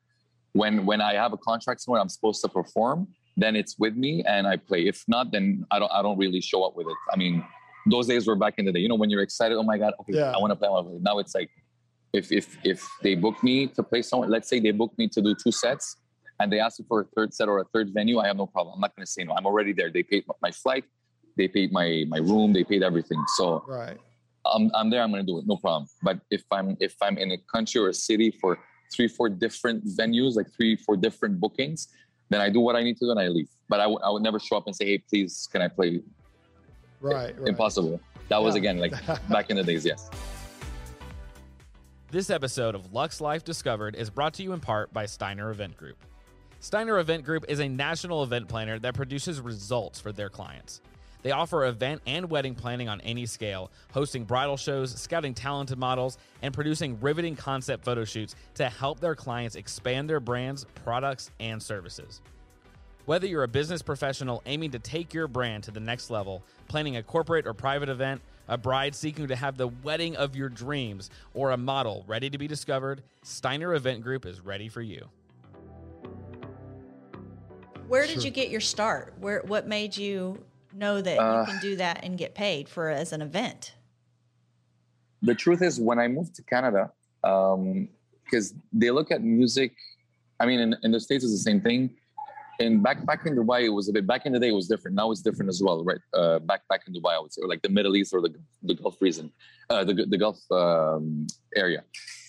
when 0.53 0.85
when 0.85 1.01
I 1.01 1.15
have 1.15 1.33
a 1.33 1.39
contract 1.39 1.81
somewhere, 1.81 2.01
I'm 2.01 2.11
supposed 2.11 2.41
to 2.43 2.49
perform. 2.49 3.09
Then 3.37 3.57
it's 3.57 3.79
with 3.79 3.97
me 3.97 4.23
and 4.25 4.47
I 4.47 4.57
play. 4.59 4.87
If 4.87 5.03
not, 5.09 5.33
then 5.33 5.67
I 5.71 5.79
don't. 5.81 5.91
I 5.91 6.03
don't 6.03 6.19
really 6.19 6.43
show 6.43 6.63
up 6.63 6.77
with 6.77 6.87
it. 6.87 6.97
I 7.13 7.17
mean, 7.17 7.43
those 7.87 8.07
days 8.07 8.27
were 8.29 8.37
back 8.37 8.55
in 8.59 8.67
the 8.67 8.73
day. 8.73 8.81
You 8.81 8.89
know, 8.91 8.95
when 9.03 9.09
you're 9.11 9.23
excited. 9.23 9.57
Oh 9.57 9.63
my 9.65 9.79
god! 9.79 9.95
Okay, 10.01 10.13
Yeah. 10.19 10.31
I 10.37 10.39
want 10.39 10.51
to 10.53 10.57
play. 10.57 10.69
I 10.69 10.71
wanna 10.71 10.91
play. 10.91 10.99
Now 11.01 11.19
it's 11.19 11.35
like, 11.35 11.51
if 12.13 12.31
if 12.31 12.57
if 12.65 12.87
they 13.03 13.15
book 13.15 13.43
me 13.43 13.67
to 13.69 13.83
play 13.83 14.03
someone, 14.03 14.29
let's 14.31 14.49
say 14.49 14.61
they 14.61 14.71
book 14.71 14.93
me 14.99 15.09
to 15.09 15.21
do 15.23 15.35
two 15.35 15.53
sets 15.53 15.97
and 16.41 16.53
they 16.53 16.61
ask 16.61 16.79
me 16.81 16.85
for 16.89 17.01
a 17.03 17.05
third 17.17 17.33
set 17.33 17.49
or 17.49 17.61
a 17.61 17.65
third 17.73 17.91
venue, 17.93 18.19
I 18.19 18.27
have 18.27 18.37
no 18.37 18.47
problem. 18.47 18.75
I'm 18.75 18.81
not 18.81 18.95
going 18.97 19.05
to 19.07 19.11
say 19.11 19.25
no. 19.25 19.33
I'm 19.35 19.47
already 19.47 19.73
there. 19.73 19.91
They 19.91 20.03
paid 20.03 20.25
my 20.43 20.51
flight, 20.51 20.85
they 21.37 21.49
paid 21.49 21.73
my 21.73 22.05
my 22.09 22.19
room, 22.19 22.53
they 22.53 22.65
paid 22.65 22.83
everything. 22.83 23.23
So 23.37 23.65
right. 23.67 23.99
I'm 24.45 24.71
I'm 24.75 24.91
there. 24.91 25.03
I'm 25.03 25.11
going 25.11 25.25
to 25.25 25.33
do 25.33 25.39
it, 25.39 25.47
no 25.47 25.57
problem. 25.57 25.87
But 26.03 26.21
if 26.31 26.43
I'm 26.51 26.77
if 26.81 26.95
I'm 27.01 27.17
in 27.17 27.33
a 27.33 27.39
country 27.55 27.81
or 27.81 27.89
a 27.89 27.95
city 27.95 28.31
for 28.41 28.59
three 28.95 29.09
four 29.09 29.29
different 29.31 29.85
venues, 29.87 30.37
like 30.37 30.49
three 30.55 30.77
four 30.77 30.97
different 30.97 31.41
bookings, 31.41 31.89
then 32.29 32.41
I 32.41 32.51
do 32.51 32.61
what 32.61 32.77
I 32.77 32.83
need 32.83 32.97
to 32.99 33.07
do 33.07 33.11
and 33.11 33.21
I 33.21 33.29
leave. 33.29 33.49
But 33.69 33.81
I, 33.81 33.85
w- 33.85 34.01
I 34.05 34.11
would 34.11 34.23
never 34.23 34.39
show 34.39 34.57
up 34.57 34.67
and 34.67 34.77
say, 34.77 34.85
hey, 34.85 34.99
please, 34.99 35.49
can 35.51 35.63
I 35.63 35.69
play? 35.69 36.01
Right. 37.01 37.39
right. 37.39 37.49
Impossible. 37.49 38.01
That 38.29 38.43
was 38.43 38.55
Yeah. 38.55 38.61
again 38.61 38.79
like 38.79 38.93
back 39.29 39.49
in 39.51 39.57
the 39.57 39.63
days. 39.65 39.87
Yes. 39.87 40.11
This 42.13 42.29
episode 42.29 42.75
of 42.75 42.93
Lux 42.93 43.23
Life 43.23 43.43
Discovered 43.43 43.97
is 43.97 44.11
brought 44.11 44.35
to 44.35 44.43
you 44.43 44.53
in 44.53 44.61
part 44.61 44.93
by 44.93 45.07
Steiner 45.07 45.51
Event 45.51 45.79
Group. 45.79 45.97
Steiner 46.61 46.99
Event 46.99 47.25
Group 47.25 47.47
is 47.49 47.59
a 47.59 47.67
national 47.67 48.23
event 48.23 48.49
planner 48.49 48.79
that 48.81 48.93
produces 48.93 49.41
results 49.41 49.99
for 49.99 50.13
their 50.13 50.29
clients. 50.29 50.83
They 51.23 51.31
offer 51.31 51.65
event 51.65 52.03
and 52.07 52.29
wedding 52.29 52.55
planning 52.55 52.91
on 52.91 53.01
any 53.01 53.25
scale, 53.25 53.71
hosting 53.95 54.25
bridal 54.25 54.59
shows, 54.59 54.95
scouting 55.01 55.33
talented 55.33 55.79
models, 55.79 56.19
and 56.43 56.53
producing 56.53 57.01
riveting 57.01 57.35
concept 57.35 57.83
photo 57.83 58.05
shoots 58.05 58.35
to 58.57 58.69
help 58.69 59.01
their 59.01 59.15
clients 59.15 59.57
expand 59.57 60.11
their 60.11 60.21
brands, 60.21 60.67
products, 60.85 61.31
and 61.41 61.63
services. 61.63 62.21
Whether 63.05 63.27
you're 63.27 63.43
a 63.43 63.49
business 63.49 63.83
professional 63.83 64.43
aiming 64.47 64.71
to 64.73 64.79
take 64.79 65.13
your 65.13 65.27
brand 65.27 65.65
to 65.65 65.71
the 65.71 65.81
next 65.81 66.11
level, 66.11 66.43
planning 66.69 66.97
a 66.97 67.03
corporate 67.03 67.47
or 67.47 67.55
private 67.55 67.89
event, 67.89 68.21
a 68.49 68.57
bride 68.57 68.95
seeking 68.95 69.27
to 69.29 69.37
have 69.37 69.57
the 69.57 69.69
wedding 69.69 70.17
of 70.17 70.37
your 70.37 70.49
dreams, 70.49 71.11
or 71.35 71.51
a 71.51 71.57
model 71.57 72.05
ready 72.07 72.31
to 72.31 72.39
be 72.39 72.47
discovered, 72.47 73.03
Steiner 73.23 73.75
Event 73.75 74.03
Group 74.03 74.25
is 74.27 74.41
ready 74.41 74.69
for 74.69 74.83
you. 74.83 75.07
Where 77.89 78.07
did 78.07 78.15
Sure. 78.15 78.23
you 78.23 78.31
get 78.31 78.51
your 78.51 78.61
start? 78.61 79.15
Where 79.19 79.43
what 79.47 79.67
made 79.67 79.97
you 79.97 80.43
know 80.73 81.01
that 81.03 81.19
Uh, 81.19 81.41
you 81.41 81.53
can 81.53 81.61
do 81.61 81.77
that 81.77 82.05
and 82.05 82.17
get 82.17 82.35
paid 82.35 82.69
for 82.69 82.89
as 82.89 83.13
an 83.13 83.23
event? 83.23 83.75
the 85.25 85.35
truth 85.37 85.63
is 85.63 85.79
when 85.79 86.01
i 86.01 86.09
moved 86.09 86.35
to 86.35 86.43
canada 86.43 86.91
because 88.25 88.55
they 88.73 88.91
look 88.91 89.13
at 89.13 89.23
music 89.23 89.73
i 90.41 90.47
mean 90.47 90.59
in, 90.59 90.75
in 90.83 90.91
the 90.91 90.99
states 90.99 91.23
it's 91.23 91.33
the 91.33 91.39
same 91.39 91.61
thing 91.61 91.89
and 92.63 92.83
back 92.83 93.05
back 93.05 93.27
in 93.27 93.35
dubai 93.37 93.61
it 93.65 93.75
was 93.79 93.89
a 93.89 93.93
bit 93.93 94.07
back 94.07 94.25
in 94.27 94.33
the 94.33 94.41
day 94.41 94.49
it 94.49 94.59
was 94.63 94.69
different. 94.69 94.95
Now 94.97 95.11
it's 95.11 95.23
different 95.29 95.49
as 95.49 95.61
well 95.63 95.85
right? 95.85 96.03
Uh, 96.15 96.39
back 96.51 96.63
back 96.69 96.83
in 96.87 96.95
dubai 96.95 97.13
i 97.17 97.21
would 97.21 97.33
say 97.33 97.41
or 97.43 97.49
like 97.49 97.63
the 97.63 97.69
middle 97.79 97.95
east 97.97 98.13
or 98.15 98.21
the, 98.21 98.33
the 98.63 98.75
gulf 98.75 98.97
region 99.01 99.31
uh, 99.71 99.85
the, 99.85 99.95
the 100.13 100.19
gulf 100.19 100.39
um, 100.51 101.27
area. 101.57 101.83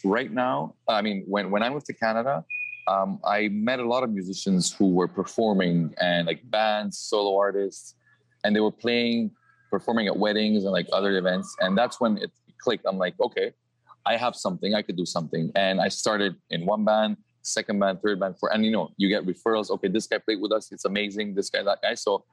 Right 0.03 0.31
now 0.31 0.75
i 0.87 1.01
mean 1.01 1.23
when, 1.33 1.45
when 1.53 1.61
i 1.63 1.69
moved 1.69 1.85
to 1.91 1.93
canada 1.93 2.43
um, 2.87 3.19
i 3.23 3.47
met 3.69 3.79
a 3.79 3.87
lot 3.93 4.03
of 4.03 4.09
musicians 4.19 4.73
who 4.77 4.87
were 4.99 5.07
performing 5.07 5.93
and 6.01 6.27
like 6.27 6.41
bands 6.57 6.97
solo 6.99 7.37
artists 7.37 7.95
and 8.43 8.49
they 8.55 8.59
were 8.59 8.77
playing 8.85 9.31
performing 9.71 10.07
at 10.07 10.15
weddings 10.25 10.65
and 10.65 10.73
like 10.79 10.87
other 10.91 11.11
events 11.17 11.55
and 11.61 11.77
that's 11.77 11.99
when 12.01 12.17
it 12.17 12.31
clicked. 12.63 12.85
I'm 12.89 12.97
like 12.97 13.15
okay 13.27 13.47
i 14.05 14.15
have 14.17 14.35
something 14.35 14.75
i 14.79 14.81
could 14.81 14.97
do 15.03 15.05
something 15.05 15.51
and 15.55 15.75
i 15.79 15.87
started 15.87 16.35
in 16.49 16.65
one 16.65 16.83
band 16.83 17.15
second 17.43 17.77
band 17.79 18.01
third 18.01 18.19
band 18.19 18.37
four 18.39 18.51
and 18.53 18.65
you 18.65 18.71
know 18.71 18.89
you 18.97 19.07
get 19.09 19.25
referrals. 19.25 19.69
Okay 19.69 19.87
this 19.89 20.07
guy 20.07 20.17
played 20.17 20.41
with 20.41 20.51
us. 20.51 20.71
It's 20.71 20.85
amazing. 20.85 21.35
This 21.35 21.49
guy 21.49 21.61
that 21.63 21.79
guy. 21.81 21.93
So 21.93 22.23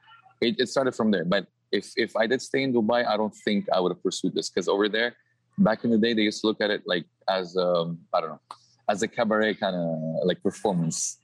it, 0.41 0.55
it 0.59 0.67
started 0.69 0.95
from 0.95 1.11
there. 1.11 1.25
But 1.25 1.45
if 1.71 1.91
if 1.95 2.15
i 2.17 2.25
did 2.27 2.41
stay 2.41 2.63
in 2.63 2.73
dubai 2.73 3.05
i 3.07 3.15
don't 3.15 3.33
think 3.45 3.65
i 3.71 3.79
would 3.79 3.91
have 3.93 4.03
pursued 4.03 4.33
this. 4.35 4.49
Because 4.49 4.67
over 4.67 4.89
there 4.89 5.15
back 5.57 5.83
in 5.85 5.91
the 5.91 5.97
day 5.97 6.13
they 6.13 6.23
used 6.23 6.41
to 6.41 6.47
look 6.47 6.59
at 6.61 6.69
it 6.69 6.81
like 6.85 7.05
as 7.29 7.55
um 7.57 7.99
i 8.13 8.19
don't 8.21 8.29
know 8.31 8.41
as 8.89 9.03
a 9.03 9.07
cabaret 9.07 9.53
kind 9.55 9.75
of 9.75 10.25
like 10.29 10.41
performance. 10.43 11.17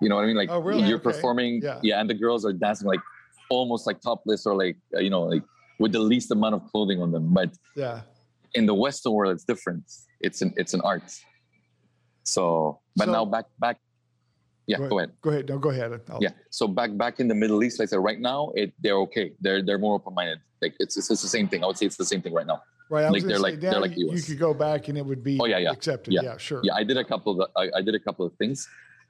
You 0.00 0.08
know 0.08 0.16
what 0.16 0.24
i 0.24 0.26
mean? 0.26 0.36
Like 0.36 0.50
Oh, 0.50 0.58
really? 0.60 0.82
you're 0.88 0.96
Okay. 0.98 1.10
performing 1.12 1.62
Yeah. 1.62 1.78
yeah 1.82 2.00
and 2.00 2.10
the 2.10 2.14
girls 2.14 2.44
are 2.44 2.52
dancing 2.52 2.88
like 2.88 3.00
almost 3.50 3.86
like 3.86 4.00
topless 4.00 4.46
or 4.46 4.54
like 4.64 4.76
uh, 4.96 5.00
you 5.00 5.10
know 5.10 5.22
like 5.22 5.42
with 5.78 5.92
the 5.92 6.00
least 6.12 6.30
amount 6.30 6.54
of 6.54 6.62
clothing 6.70 7.00
on 7.04 7.12
them. 7.12 7.26
But 7.38 7.50
Yeah. 7.76 8.00
in 8.54 8.66
the 8.66 8.74
western 8.74 9.12
world 9.12 9.32
it's 9.36 9.44
different. 9.52 9.84
It's 10.20 10.42
an 10.42 10.52
it's 10.56 10.74
an 10.74 10.80
art 10.92 11.08
so 12.24 12.78
but 12.96 13.06
So- 13.06 13.12
now 13.12 13.24
back 13.24 13.46
back 13.58 13.78
yeah 14.66 14.78
go 14.78 14.98
ahead 14.98 15.10
Go 15.20 15.30
ahead. 15.30 15.48
No, 15.48 15.58
go 15.58 15.70
ahead. 15.70 16.00
Yeah 16.20 16.30
so 16.50 16.68
back 16.68 16.96
back 16.96 17.18
in 17.20 17.26
the 17.28 17.34
middle 17.34 17.62
east 17.64 17.78
like 17.80 17.88
i 17.88 17.90
said 17.90 17.98
right 17.98 18.20
now 18.20 18.52
it 18.54 18.72
they're 18.82 18.98
okay 19.06 19.32
they're 19.40 19.60
they're 19.62 19.78
more 19.78 19.94
open-minded 19.96 20.38
like 20.62 20.74
it's, 20.78 20.96
it's 20.96 21.10
it's 21.10 21.22
the 21.22 21.28
same 21.28 21.48
thing 21.48 21.64
i 21.64 21.66
would 21.66 21.76
say 21.76 21.86
it's 21.86 21.96
the 21.96 22.04
same 22.04 22.22
thing 22.22 22.32
right 22.32 22.46
now 22.46 22.62
Right. 22.90 23.06
I 23.06 23.08
Like, 23.08 23.22
they're 23.24 23.38
like- 23.38 23.58
they're 23.60 23.80
like 23.80 23.96
you, 23.96 24.12
you 24.12 24.20
could 24.20 24.38
go 24.38 24.52
back 24.52 24.88
and 24.88 24.98
it 24.98 25.06
would 25.06 25.24
be 25.24 25.38
Oh, 25.40 25.46
yeah, 25.46 25.56
yeah. 25.56 25.70
accepted. 25.72 26.12
Yeah. 26.12 26.20
Yeah, 26.24 26.36
sure. 26.36 26.60
Yeah, 26.62 26.74
I 26.74 26.84
did 26.84 26.98
a 26.98 27.04
couple 27.04 27.40
of 27.40 27.48
I, 27.56 27.70
I 27.78 27.80
did 27.80 27.94
a 27.94 27.98
couple 28.06 28.26
of 28.26 28.34
things. 28.34 28.68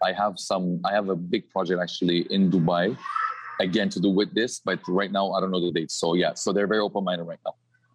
I 0.09 0.13
have 0.13 0.39
some. 0.39 0.79
I 0.85 0.93
have 0.93 1.09
a 1.09 1.17
big 1.17 1.51
project 1.51 1.81
actually 1.83 2.19
in 2.31 2.49
Dubai, 2.49 2.97
again 3.59 3.89
to 3.89 3.99
do 3.99 4.09
with 4.11 4.33
this. 4.39 4.61
But 4.61 4.79
right 4.87 5.11
now, 5.11 5.33
I 5.33 5.41
don't 5.41 5.51
know 5.51 5.59
the 5.61 5.73
date. 5.73 5.91
So 5.91 6.15
yeah, 6.15 6.33
so 6.35 6.53
they're 6.53 6.69
very 6.69 6.79
open 6.89 7.03
minded 7.03 7.25
right 7.25 7.41
now. 7.45 7.55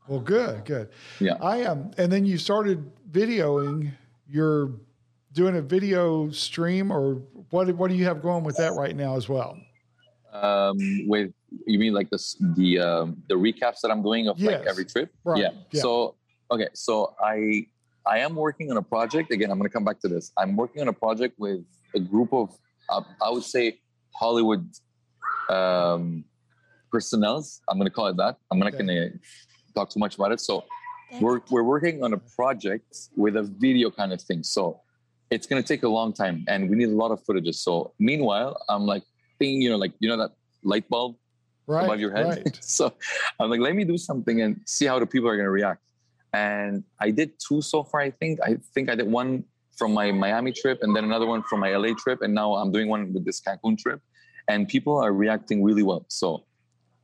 Well, 0.09 0.19
good, 0.19 0.65
good. 0.65 0.89
Yeah. 1.21 1.37
I 1.39 1.57
am. 1.71 1.91
and 1.97 2.11
then 2.11 2.25
you 2.25 2.37
started 2.37 2.79
videoing. 3.09 3.93
You're 4.27 4.71
doing 5.37 5.55
a 5.55 5.61
video 5.61 6.29
stream, 6.31 6.91
or 6.91 7.15
what? 7.51 7.69
What 7.75 7.87
do 7.91 7.95
you 7.95 8.05
have 8.05 8.21
going 8.21 8.43
with 8.43 8.57
that 8.57 8.73
right 8.73 8.95
now 8.95 9.15
as 9.15 9.29
well? 9.29 9.55
Um, 10.33 10.75
with 11.07 11.31
you 11.65 11.79
mean 11.79 11.93
like 11.93 12.09
this 12.09 12.35
the 12.57 12.79
um, 12.79 13.07
the 13.29 13.35
recaps 13.35 13.79
that 13.83 13.91
I'm 13.93 14.01
doing 14.03 14.27
of 14.27 14.37
Yes. 14.39 14.47
like 14.51 14.67
every 14.67 14.85
trip? 14.85 15.09
Right, 15.23 15.41
Yeah. 15.43 15.51
yeah. 15.71 15.81
So 15.81 16.15
okay, 16.51 16.67
so 16.73 17.13
I 17.21 17.67
I 18.05 18.17
am 18.25 18.35
working 18.35 18.67
on 18.71 18.77
a 18.77 18.81
project. 18.95 19.31
Again, 19.31 19.49
I'm 19.51 19.57
going 19.59 19.69
to 19.69 19.73
come 19.77 19.85
back 19.85 19.99
to 20.05 20.09
this. 20.09 20.25
I'm 20.41 20.57
working 20.57 20.81
on 20.81 20.89
a 20.89 20.97
project 21.05 21.33
with 21.45 21.61
a 21.95 21.99
group 21.99 22.33
of 22.33 22.47
uh, 22.89 23.01
I 23.25 23.29
would 23.29 23.43
say 23.55 23.79
Hollywood 24.15 24.65
um, 25.49 26.25
personnels. 26.91 27.61
I'm 27.69 27.77
going 27.77 27.89
to 27.91 27.95
call 27.97 28.07
it 28.07 28.17
that. 28.17 28.33
I'm 28.51 28.59
not 28.59 28.73
Okay. 28.73 28.83
going 28.83 28.93
to 28.97 29.19
talk 29.75 29.89
too 29.93 29.99
much 29.99 30.15
about 30.15 30.31
it. 30.35 30.41
So 30.41 30.63
we're 31.21 31.39
we're 31.53 31.63
working 31.75 32.03
on 32.05 32.11
a 32.13 32.21
project 32.39 32.89
with 33.15 33.35
a 33.37 33.43
video 33.65 33.87
kind 33.99 34.11
of 34.15 34.19
thing. 34.21 34.41
So 34.43 34.81
it's 35.29 35.47
going 35.47 35.61
to 35.61 35.67
take 35.67 35.83
a 35.83 35.89
long 35.89 36.13
time, 36.13 36.45
and 36.47 36.69
we 36.69 36.75
need 36.75 36.89
a 36.89 36.95
lot 37.03 37.11
of 37.11 37.23
footages. 37.23 37.55
So 37.55 37.93
meanwhile, 37.99 38.61
I'm 38.69 38.83
like 38.85 39.03
thinking, 39.39 39.61
you 39.61 39.69
know, 39.69 39.77
like 39.77 39.93
you 39.99 40.09
know 40.09 40.17
that 40.17 40.31
light 40.63 40.87
bulb 40.89 41.15
Right. 41.69 41.83
above 41.83 41.99
your 41.99 42.15
head. 42.15 42.27
Right. 42.27 42.57
so 42.61 42.93
I'm 43.39 43.49
like, 43.49 43.59
let 43.59 43.75
me 43.75 43.83
do 43.83 43.97
something 43.97 44.41
and 44.41 44.61
see 44.65 44.85
how 44.85 44.99
the 44.99 45.05
people 45.05 45.27
are 45.27 45.35
going 45.35 45.45
to 45.47 45.51
react. 45.51 45.81
And 46.31 46.85
I 47.01 47.11
did 47.11 47.31
two 47.45 47.61
so 47.61 47.83
far. 47.83 47.99
I 47.99 48.11
think. 48.11 48.39
I 48.41 48.57
think 48.73 48.89
I 48.89 48.95
did 48.95 49.07
one 49.07 49.43
from 49.77 49.93
my 49.93 50.11
Miami 50.11 50.53
trip, 50.53 50.79
and 50.81 50.95
then 50.95 51.03
another 51.03 51.25
one 51.27 51.43
from 51.43 51.59
my 51.59 51.75
LA 51.75 51.93
trip, 51.97 52.21
and 52.21 52.33
now 52.33 52.55
I'm 52.55 52.71
doing 52.71 52.87
one 52.87 53.13
with 53.13 53.25
this 53.25 53.41
Cancun 53.41 53.77
trip, 53.77 54.01
and 54.47 54.67
people 54.67 54.97
are 54.97 55.11
reacting 55.13 55.61
really 55.63 55.83
well. 55.83 56.05
So 56.07 56.45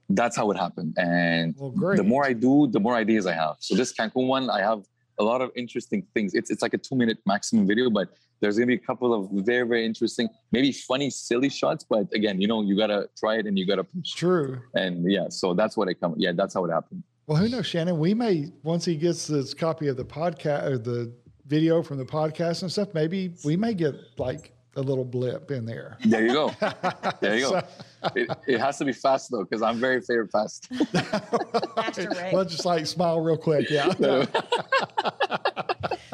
that's 0.10 0.36
how 0.36 0.50
it 0.52 0.58
happened. 0.58 0.94
And 0.98 1.56
Well, 1.58 1.96
the 1.96 2.04
more 2.04 2.26
I 2.26 2.34
do, 2.34 2.68
the 2.68 2.80
more 2.80 2.96
ideas 2.96 3.26
I 3.26 3.34
have. 3.34 3.58
So 3.60 3.76
this 3.76 3.94
Cancun 3.94 4.28
one, 4.28 4.50
I 4.50 4.62
have 4.62 4.84
a 5.20 5.24
lot 5.24 5.42
of 5.42 5.52
interesting 5.56 6.06
things. 6.14 6.34
It's 6.34 6.50
it's 6.50 6.62
like 6.62 6.74
a 6.74 6.78
two 6.78 6.96
minute 6.96 7.20
maximum 7.26 7.68
video, 7.68 7.90
but 7.90 8.10
there's 8.40 8.58
gonna 8.58 8.68
be 8.68 8.76
a 8.76 8.86
couple 8.86 9.14
of 9.14 9.30
very 9.46 9.68
very 9.68 9.86
interesting, 9.86 10.30
maybe 10.52 10.72
funny, 10.72 11.10
silly 11.10 11.50
shots. 11.50 11.86
But 11.88 12.08
again, 12.14 12.42
you 12.42 12.48
know, 12.48 12.62
you 12.62 12.78
gotta 12.78 13.10
try 13.18 13.38
it 13.38 13.46
and 13.46 13.58
you 13.58 13.66
gotta 13.66 13.84
push. 13.84 14.12
True. 14.14 14.62
And 14.74 15.10
yeah, 15.12 15.30
so 15.30 15.54
that's 15.54 15.78
what 15.78 15.88
I 15.88 15.94
come. 15.94 16.16
Yeah, 16.18 16.32
that's 16.34 16.54
how 16.54 16.66
it 16.66 16.72
happened. 16.72 17.04
Well, 17.28 17.38
who 17.38 17.48
knows, 17.48 17.66
Shannon? 17.68 18.00
We 18.00 18.14
may 18.14 18.52
once 18.64 18.86
he 18.86 18.96
gets 18.96 19.28
this 19.28 19.54
copy 19.54 19.88
of 19.88 19.98
the 19.98 20.06
podcast 20.06 20.66
or 20.66 20.78
the 20.78 21.14
video 21.46 21.82
from 21.82 21.98
the 21.98 22.06
podcast 22.06 22.62
and 22.62 22.72
stuff. 22.72 22.90
Maybe 22.94 23.36
we 23.44 23.56
may 23.56 23.74
get 23.74 23.96
like 24.18 24.53
a 24.76 24.82
little 24.82 25.06
blip 25.06 25.52
in 25.52 25.66
there. 25.66 25.98
There 26.06 26.26
you 26.26 26.34
go. 26.34 26.52
There 27.22 27.36
you 27.38 27.42
go. 27.50 27.60
So- 27.60 27.68
It, 28.16 28.30
it 28.48 28.60
has 28.60 28.78
to 28.80 28.86
be 28.86 28.92
fast 28.94 29.32
though, 29.32 29.44
because 29.44 29.62
I'm 29.62 29.78
very 29.80 30.02
favorite 30.02 30.32
fast. 30.32 30.68
Faster, 31.76 32.10
Ray. 32.10 32.32
Just 32.48 32.66
like 32.66 32.86
smile 32.88 33.20
real 33.22 33.38
quick. 33.38 33.70
Yeah. 33.70 33.94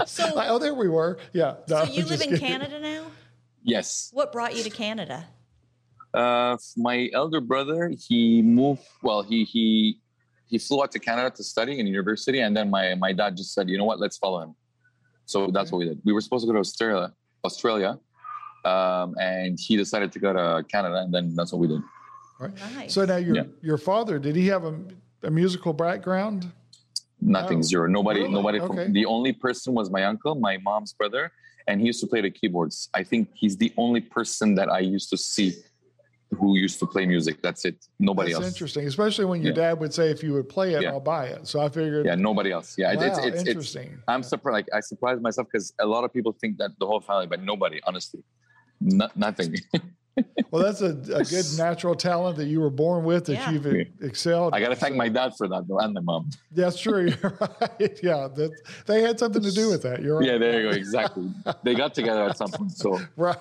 So, 0.05 0.33
Like, 0.33 0.49
oh, 0.49 0.57
there 0.59 0.73
we 0.73 0.87
were. 0.89 1.19
Yeah. 1.33 1.55
No, 1.67 1.85
so 1.85 1.91
you 1.91 2.03
live 2.03 2.21
in 2.21 2.29
kidding. 2.29 2.39
Canada 2.47 2.79
now? 2.79 3.05
yes. 3.63 4.09
What 4.13 4.31
brought 4.31 4.55
you 4.55 4.63
to 4.63 4.69
Canada? 4.69 5.25
Uh, 6.13 6.57
my 6.77 7.09
elder 7.13 7.39
brother, 7.41 7.91
he 8.07 8.41
moved. 8.41 8.81
Well, 9.03 9.21
he 9.21 9.43
he 9.43 9.99
he 10.47 10.57
flew 10.57 10.81
out 10.81 10.91
to 10.93 10.99
Canada 10.99 11.29
to 11.35 11.43
study 11.43 11.79
in 11.79 11.85
university, 11.85 12.39
and 12.39 12.57
then 12.57 12.69
my 12.71 12.95
my 12.95 13.13
dad 13.13 13.37
just 13.37 13.53
said, 13.53 13.69
you 13.69 13.77
know 13.77 13.85
what, 13.85 13.99
let's 13.99 14.17
follow 14.17 14.41
him. 14.41 14.55
So 15.25 15.47
that's 15.51 15.71
what 15.71 15.77
we 15.77 15.85
did. 15.85 16.01
We 16.03 16.11
were 16.13 16.21
supposed 16.21 16.43
to 16.43 16.47
go 16.47 16.53
to 16.53 16.59
Australia, 16.59 17.13
Australia, 17.45 17.99
um, 18.65 19.15
and 19.19 19.59
he 19.59 19.75
decided 19.77 20.11
to 20.11 20.19
go 20.19 20.33
to 20.33 20.63
Canada, 20.69 20.97
and 20.97 21.13
then 21.13 21.35
that's 21.35 21.51
what 21.53 21.59
we 21.59 21.67
did. 21.67 21.81
Nice. 22.75 22.93
So 22.93 23.05
now 23.05 23.17
your 23.17 23.35
Yeah. 23.35 23.43
your 23.61 23.77
father 23.77 24.17
did 24.19 24.35
he 24.35 24.47
have 24.47 24.63
a, 24.63 24.73
a 25.23 25.31
musical 25.31 25.73
background? 25.73 26.51
Nothing, 27.21 27.59
Oh, 27.59 27.63
zero. 27.63 27.87
Nobody, 27.87 28.21
really? 28.21 28.33
nobody. 28.33 28.59
Okay. 28.61 28.85
From, 28.85 28.93
the 28.93 29.05
only 29.05 29.33
person 29.33 29.73
was 29.73 29.89
my 29.89 30.05
uncle, 30.05 30.35
my 30.35 30.57
mom's 30.57 30.93
brother, 30.93 31.31
and 31.67 31.81
he 31.81 31.87
used 31.87 31.99
to 31.99 32.07
play 32.07 32.21
the 32.21 32.31
keyboards. 32.31 32.87
I 32.93 33.03
think 33.03 33.29
he's 33.33 33.57
the 33.57 33.73
only 33.75 33.99
person 33.99 34.55
that 34.55 34.69
I 34.69 34.79
used 34.79 35.09
to 35.09 35.17
see 35.17 35.55
who 36.37 36.55
used 36.55 36.79
to 36.79 36.85
play 36.85 37.05
music. 37.05 37.41
That's 37.41 37.65
it. 37.65 37.75
Nobody 37.99 38.31
That's 38.31 38.45
else. 38.45 38.53
interesting, 38.53 38.87
especially 38.87 39.25
when 39.25 39.41
your 39.41 39.51
Yeah. 39.51 39.63
dad 39.63 39.79
would 39.81 39.93
say, 39.93 40.11
"If 40.11 40.23
you 40.23 40.31
would 40.33 40.47
play 40.47 40.75
it, 40.75 40.83
Yeah. 40.83 40.91
I'll 40.91 40.99
buy 41.01 41.25
it." 41.25 41.45
So 41.47 41.59
I 41.59 41.67
figured, 41.67 42.05
Yeah, 42.05 42.15
nobody 42.15 42.51
else. 42.51 42.75
Yeah, 42.77 42.93
wow, 42.93 43.01
it's, 43.01 43.17
it's, 43.17 43.17
it's, 43.27 43.27
it's 43.41 43.49
interesting. 43.49 43.97
I'm 44.07 44.23
surprised. 44.23 44.53
Like 44.53 44.69
I 44.73 44.79
surprised 44.79 45.21
myself 45.21 45.47
because 45.51 45.73
a 45.79 45.85
lot 45.85 46.03
of 46.05 46.13
people 46.13 46.31
think 46.39 46.57
that 46.59 46.71
the 46.79 46.85
whole 46.85 47.01
family, 47.01 47.27
but 47.27 47.41
nobody, 47.43 47.81
honestly, 47.85 48.21
no, 48.81 49.07
nothing. 49.15 49.55
well, 50.51 50.63
that's 50.63 50.81
a, 50.81 50.89
a 51.13 51.24
good 51.24 51.45
natural 51.57 51.95
talent 51.95 52.38
that 52.38 52.45
you 52.48 52.59
were 52.59 52.69
born 52.69 53.03
with 53.05 53.25
that 53.25 53.33
Yeah. 53.33 53.51
you've 53.51 53.67
e- 53.67 53.91
excelled. 54.01 54.53
I 54.53 54.59
got 54.59 54.69
to 54.69 54.75
thank 54.75 54.93
So- 54.93 54.98
my 54.98 55.09
dad 55.09 55.33
for 55.38 55.48
that, 55.48 55.67
though, 55.67 55.79
and 55.79 55.95
the 55.95 56.01
mom. 56.01 56.29
That's 56.51 56.79
true. 56.79 57.09
You're 57.21 57.38
right. 57.39 58.00
Yeah, 58.03 58.27
that 58.36 58.51
they 58.86 59.01
had 59.01 59.17
something 59.19 59.41
to 59.41 59.51
do 59.51 59.69
with 59.69 59.81
that. 59.83 60.01
You're 60.01 60.17
right. 60.19 60.27
Yeah, 60.27 60.38
there 60.38 60.62
you 60.62 60.69
go. 60.71 60.75
Exactly. 60.75 61.31
they 61.63 61.75
got 61.75 61.93
together 61.93 62.24
at 62.24 62.38
some 62.38 62.51
point. 62.51 62.71
So 62.71 63.00
Right. 63.15 63.38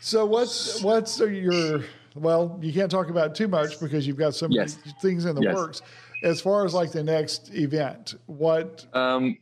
so 0.00 0.26
what's 0.26 0.82
what's 0.82 1.18
your 1.20 1.84
well, 2.14 2.58
you 2.62 2.72
can't 2.72 2.90
talk 2.90 3.08
about 3.10 3.30
it 3.30 3.34
too 3.34 3.48
much 3.48 3.80
because 3.80 4.06
you've 4.06 4.16
got 4.16 4.34
so 4.34 4.46
many 4.46 4.60
Yes. 4.60 4.78
things 5.02 5.24
in 5.24 5.34
the 5.34 5.42
Yes. 5.42 5.54
works. 5.54 5.82
As 6.22 6.40
far 6.40 6.64
as 6.64 6.72
like 6.72 6.92
the 6.92 7.02
next 7.02 7.52
event, 7.54 8.14
what 8.26 8.86
Um, 8.94 9.36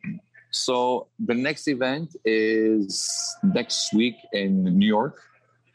so 0.52 1.08
the 1.18 1.34
next 1.34 1.66
event 1.66 2.14
is 2.24 3.36
next 3.42 3.92
week 3.94 4.16
in 4.32 4.64
New 4.64 4.86
York, 4.86 5.18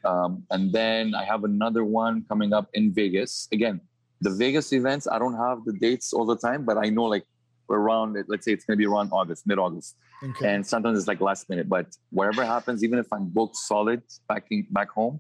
um, 0.06 0.44
and 0.52 0.72
then 0.72 1.16
I 1.16 1.26
have 1.26 1.44
another 1.44 1.84
one 1.84 2.24
coming 2.30 2.54
up 2.54 2.70
in 2.74 2.94
Vegas. 2.94 3.48
Again, 3.52 3.82
the 4.22 4.30
Vegas 4.30 4.72
events 4.74 5.08
I 5.12 5.18
don't 5.18 5.36
have 5.36 5.66
the 5.66 5.74
dates 5.74 6.14
all 6.14 6.26
the 6.26 6.38
time, 6.38 6.64
but 6.64 6.78
I 6.78 6.90
know 6.90 7.06
like 7.06 7.26
around 7.70 8.16
let's 8.28 8.46
say 8.46 8.54
it's 8.54 8.66
going 8.66 8.78
to 8.78 8.78
be 8.78 8.86
around 8.86 9.10
August, 9.12 9.48
mid 9.48 9.58
August, 9.58 9.96
okay. 10.24 10.54
and 10.54 10.66
sometimes 10.66 10.98
it's 11.00 11.08
like 11.08 11.22
last 11.22 11.50
minute. 11.50 11.68
But 11.68 11.88
whatever 12.12 12.46
happens, 12.46 12.84
even 12.84 13.00
if 13.00 13.12
I'm 13.12 13.30
booked 13.30 13.56
solid 13.56 14.04
back 14.30 14.46
in, 14.52 14.68
back 14.70 14.90
home, 14.92 15.20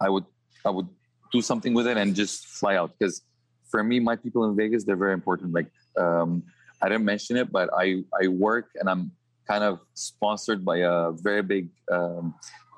I 0.00 0.08
would 0.08 0.24
I 0.64 0.70
would 0.70 0.88
do 1.30 1.40
something 1.40 1.72
with 1.72 1.86
it 1.86 1.96
and 1.96 2.16
just 2.16 2.46
fly 2.46 2.76
out 2.76 2.92
because 2.98 3.22
for 3.70 3.84
me, 3.84 4.00
my 4.00 4.16
people 4.16 4.44
in 4.44 4.56
Vegas 4.56 4.82
they're 4.84 4.96
very 4.96 5.14
important. 5.14 5.52
Like 5.52 5.70
um, 5.96 6.42
I 6.80 6.88
didn't 6.88 7.04
mention 7.04 7.36
it, 7.36 7.50
but 7.50 7.70
I 7.76 8.04
I 8.20 8.28
work 8.28 8.70
and 8.76 8.88
I'm 8.88 9.12
kind 9.46 9.64
of 9.64 9.80
sponsored 9.94 10.64
by 10.64 10.78
a 10.78 11.10
very 11.12 11.42
big 11.42 11.68
um, 11.90 12.34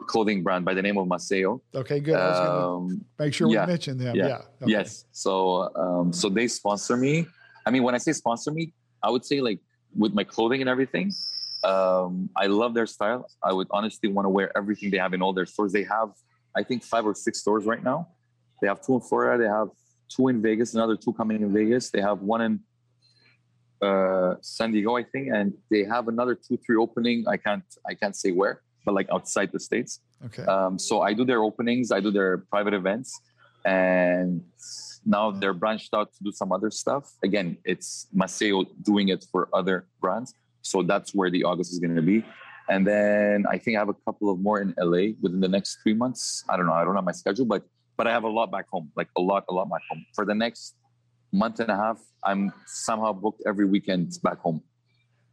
clothing 0.07 0.42
brand 0.42 0.64
by 0.64 0.75
the 0.75 0.83
name 0.83 0.97
of 0.97 1.07
Maceo. 1.07 1.61
okay, 1.75 2.00
good. 2.00 2.16
Um, 2.16 3.04
make 3.19 3.35
sure 3.35 3.50
yeah, 3.50 3.66
we 3.66 3.73
mention 3.73 3.99
them. 3.99 4.14
yeah, 4.16 4.26
Yeah. 4.26 4.37
okay. 4.62 4.73
Yes. 4.73 5.04
So 5.12 5.71
um, 5.76 6.12
so 6.12 6.28
they 6.28 6.49
sponsor 6.49 6.97
me. 6.97 7.26
I 7.66 7.71
mean, 7.71 7.83
when 7.83 7.95
I 7.95 7.99
say 7.99 8.12
sponsor 8.12 8.50
me, 8.50 8.73
I 9.02 9.11
would 9.11 9.25
say 9.25 9.40
like 9.40 9.61
with 9.97 10.14
my 10.14 10.25
clothing 10.25 10.61
and 10.61 10.71
everything. 10.71 11.12
Um, 11.62 12.30
I 12.37 12.47
love 12.47 12.73
their 12.73 12.87
style. 12.87 13.28
I 13.42 13.52
would 13.52 13.66
honestly 13.71 14.09
want 14.09 14.25
to 14.25 14.30
wear 14.30 14.57
everything 14.57 14.90
they 14.90 14.97
have 14.97 15.12
in 15.12 15.21
all 15.21 15.35
their 15.35 15.45
stores. 15.45 15.73
They 15.73 15.83
have, 15.85 16.09
I 16.57 16.62
think, 16.62 16.83
five 16.83 17.04
or 17.04 17.14
six 17.14 17.40
stores 17.40 17.66
right 17.66 17.83
now. 17.85 18.09
They 18.62 18.69
have 18.69 18.80
two 18.80 18.95
in 18.95 19.02
Florida. 19.02 19.42
They 19.42 19.49
have 19.49 19.69
two 20.09 20.28
in 20.28 20.40
Vegas. 20.40 20.73
Another 20.73 20.97
two 20.97 21.12
coming 21.12 21.42
in 21.42 21.52
Vegas. 21.52 21.90
They 21.90 22.00
have 22.00 22.23
one 22.23 22.40
in 22.40 22.61
uh, 23.83 24.35
San 24.41 24.73
Diego, 24.73 24.97
I 24.97 25.05
think, 25.05 25.29
and 25.33 25.53
they 25.71 25.85
have 25.85 26.09
another 26.09 26.35
two, 26.35 26.59
three 26.65 26.77
opening. 26.77 27.25
I 27.29 27.37
can't, 27.37 27.65
I 27.89 27.95
can't 27.95 28.17
say 28.17 28.31
where, 28.33 28.63
but 28.85 28.95
like 28.95 29.09
outside 29.11 29.51
the 29.53 29.61
states. 29.61 30.01
Okay. 30.27 30.45
Um, 30.45 30.79
so 30.79 31.01
I 31.03 31.13
do 31.15 31.25
their 31.25 31.43
openings, 31.43 31.91
I 31.91 32.01
do 32.01 32.11
their 32.11 32.39
private 32.39 32.75
events, 32.75 33.21
and 33.65 34.43
now 35.05 35.31
they're 35.31 35.55
branched 35.55 35.95
out 35.95 36.13
to 36.15 36.25
do 36.25 36.33
some 36.33 36.53
other 36.53 36.71
stuff. 36.71 37.13
Again, 37.23 37.57
it's 37.65 38.07
Maceo 38.13 38.65
doing 38.83 39.09
it 39.09 39.25
for 39.31 39.49
other 39.53 39.87
brands. 40.01 40.35
So 40.63 40.83
that's 40.83 41.15
where 41.15 41.31
the 41.31 41.45
August 41.45 41.73
is 41.73 41.79
going 41.79 41.97
to 41.97 42.03
be. 42.03 42.25
And 42.69 42.87
then 42.87 43.47
I 43.51 43.59
think 43.59 43.77
I 43.77 43.81
have 43.81 43.89
a 43.89 43.95
couple 44.07 44.31
of 44.31 44.39
more 44.39 44.61
in 44.61 44.75
LA 44.79 45.15
within 45.21 45.41
the 45.41 45.49
next 45.49 45.79
three 45.83 45.95
months. 45.95 46.45
I 46.49 46.57
don't 46.57 46.67
know. 46.67 46.73
I 46.73 46.85
don't 46.85 46.95
have 46.95 47.05
my 47.05 47.13
schedule, 47.13 47.47
but 47.47 47.65
but 47.97 48.07
I 48.07 48.13
have 48.13 48.25
a 48.25 48.29
lot 48.29 48.51
back 48.51 48.67
home, 48.73 48.91
like 48.97 49.09
a 49.19 49.21
lot, 49.21 49.45
a 49.51 49.53
lot 49.53 49.69
back 49.69 49.83
home. 49.91 50.07
For 50.15 50.25
the 50.25 50.35
next 50.35 50.77
month 51.33 51.61
and 51.61 51.71
a 51.71 51.77
half, 51.77 51.99
I'm 52.25 52.53
somehow 52.67 53.13
booked 53.13 53.43
every 53.47 53.65
weekend 53.67 54.17
back 54.23 54.39
home. 54.39 54.63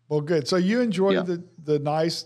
Well, 0.09 0.21
good. 0.21 0.47
So 0.47 0.55
you 0.57 0.81
enjoy 0.81 1.11
Yeah. 1.11 1.21
the 1.23 1.43
the 1.63 1.79
nice 1.79 2.25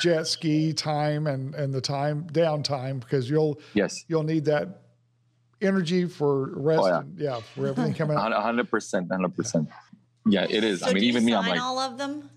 jet 0.00 0.26
ski 0.26 0.72
time 0.72 1.26
and 1.26 1.54
and 1.54 1.72
the 1.72 1.80
time 1.80 2.24
downtime 2.32 3.00
because 3.00 3.30
you'll 3.30 3.58
Yes, 3.74 4.04
you'll 4.08 4.22
need 4.22 4.44
that 4.46 4.82
energy 5.62 6.06
for 6.06 6.50
rest. 6.58 6.82
Oh, 6.82 6.86
yeah. 6.86 7.00
and, 7.00 7.18
yeah, 7.18 7.40
for 7.54 7.68
everything 7.68 7.94
coming 7.94 8.16
out. 8.16 8.32
hundred 8.42 8.70
percent, 8.70 9.10
hundred 9.10 9.34
percent. 9.34 9.68
Yeah, 10.26 10.46
it 10.48 10.62
is. 10.64 10.80
So 10.80 10.86
I 10.86 10.88
mean, 10.92 11.00
do 11.00 11.06
you 11.06 11.12
even 11.12 11.24
me, 11.24 11.34
I'm 11.34 11.46
like, 11.48 11.60
all 11.60 11.78
of 11.78 11.96
them? 11.96 12.28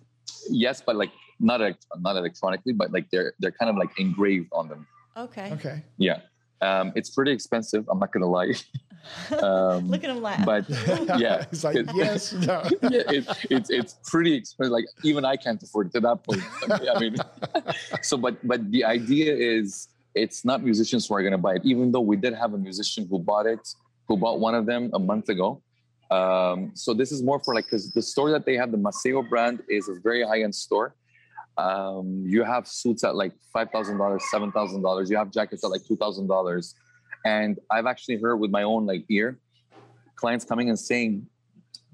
yes, 0.49 0.81
but 0.85 0.95
like 0.95 1.11
not 1.39 1.59
elect- 1.61 1.85
not 1.99 2.15
electronically, 2.15 2.73
but 2.73 2.91
like 2.93 3.09
they're 3.11 3.33
they're 3.39 3.51
kind 3.51 3.69
of 3.69 3.75
like 3.75 3.99
engraved 3.99 4.47
on 4.53 4.69
them. 4.69 4.87
Okay. 5.17 5.51
Okay. 5.53 5.83
Yeah, 5.97 6.21
um, 6.61 6.93
it's 6.95 7.09
pretty 7.09 7.31
expensive. 7.33 7.85
I'm 7.89 7.99
not 7.99 8.13
gonna 8.13 8.27
lie. 8.29 8.53
Um, 9.41 9.87
Look 9.89 10.03
at 10.03 10.09
him 10.09 10.21
laugh. 10.21 10.45
but 10.45 10.65
yeah, 11.19 11.45
He's 11.49 11.63
like, 11.63 11.75
it- 11.75 11.89
yes, 11.93 12.33
no. 12.47 12.63
yeah, 12.83 13.01
it, 13.17 13.25
it's 13.49 13.69
it's 13.69 13.93
pretty 14.05 14.33
expensive. 14.33 14.71
Like 14.71 14.85
even 15.03 15.25
I 15.25 15.35
can't 15.35 15.61
afford 15.61 15.87
it 15.87 15.93
to 15.93 15.99
that 16.01 16.23
point. 16.23 16.41
I 16.69 16.99
mean, 16.99 17.15
so 18.01 18.17
but 18.17 18.35
but 18.47 18.71
the 18.71 18.83
idea 18.85 19.33
is 19.35 19.87
it's 20.15 20.45
not 20.45 20.63
musicians 20.63 21.07
who 21.07 21.15
are 21.15 21.21
going 21.21 21.31
to 21.31 21.37
buy 21.37 21.55
it. 21.55 21.61
Even 21.65 21.91
though 21.91 22.01
we 22.01 22.15
did 22.15 22.33
have 22.33 22.53
a 22.53 22.57
musician 22.57 23.07
who 23.09 23.19
bought 23.19 23.45
it, 23.45 23.59
who 24.07 24.15
bought 24.17 24.39
one 24.39 24.55
of 24.55 24.65
them 24.65 24.89
a 24.93 24.99
month 24.99 25.29
ago. 25.29 25.61
Um, 26.11 26.71
so 26.75 26.93
this 26.93 27.11
is 27.11 27.23
more 27.23 27.39
for 27.39 27.55
like 27.55 27.65
because 27.65 27.91
the 27.91 28.01
store 28.01 28.29
that 28.31 28.45
they 28.45 28.55
have, 28.55 28.71
the 28.71 28.77
Maceo 28.77 29.21
brand, 29.23 29.63
is 29.69 29.89
a 29.89 29.95
very 30.03 30.23
high 30.23 30.41
end 30.43 30.53
store. 30.53 30.95
Um, 31.57 32.23
you 32.25 32.43
have 32.43 32.67
suits 32.67 33.03
at 33.03 33.15
like 33.15 33.33
five 33.51 33.69
thousand 33.71 33.97
dollars, 33.97 34.23
seven 34.31 34.51
thousand 34.51 34.81
dollars. 34.81 35.09
You 35.09 35.17
have 35.17 35.31
jackets 35.31 35.63
at 35.63 35.69
like 35.71 35.85
two 35.85 35.95
thousand 35.95 36.27
dollars, 36.27 36.75
and 37.25 37.59
I've 37.71 37.85
actually 37.85 38.17
heard 38.17 38.37
with 38.37 38.51
my 38.51 38.63
own 38.63 38.85
like 38.85 39.05
ear, 39.09 39.39
clients 40.15 40.45
coming 40.45 40.69
and 40.69 40.77
saying, 40.79 41.25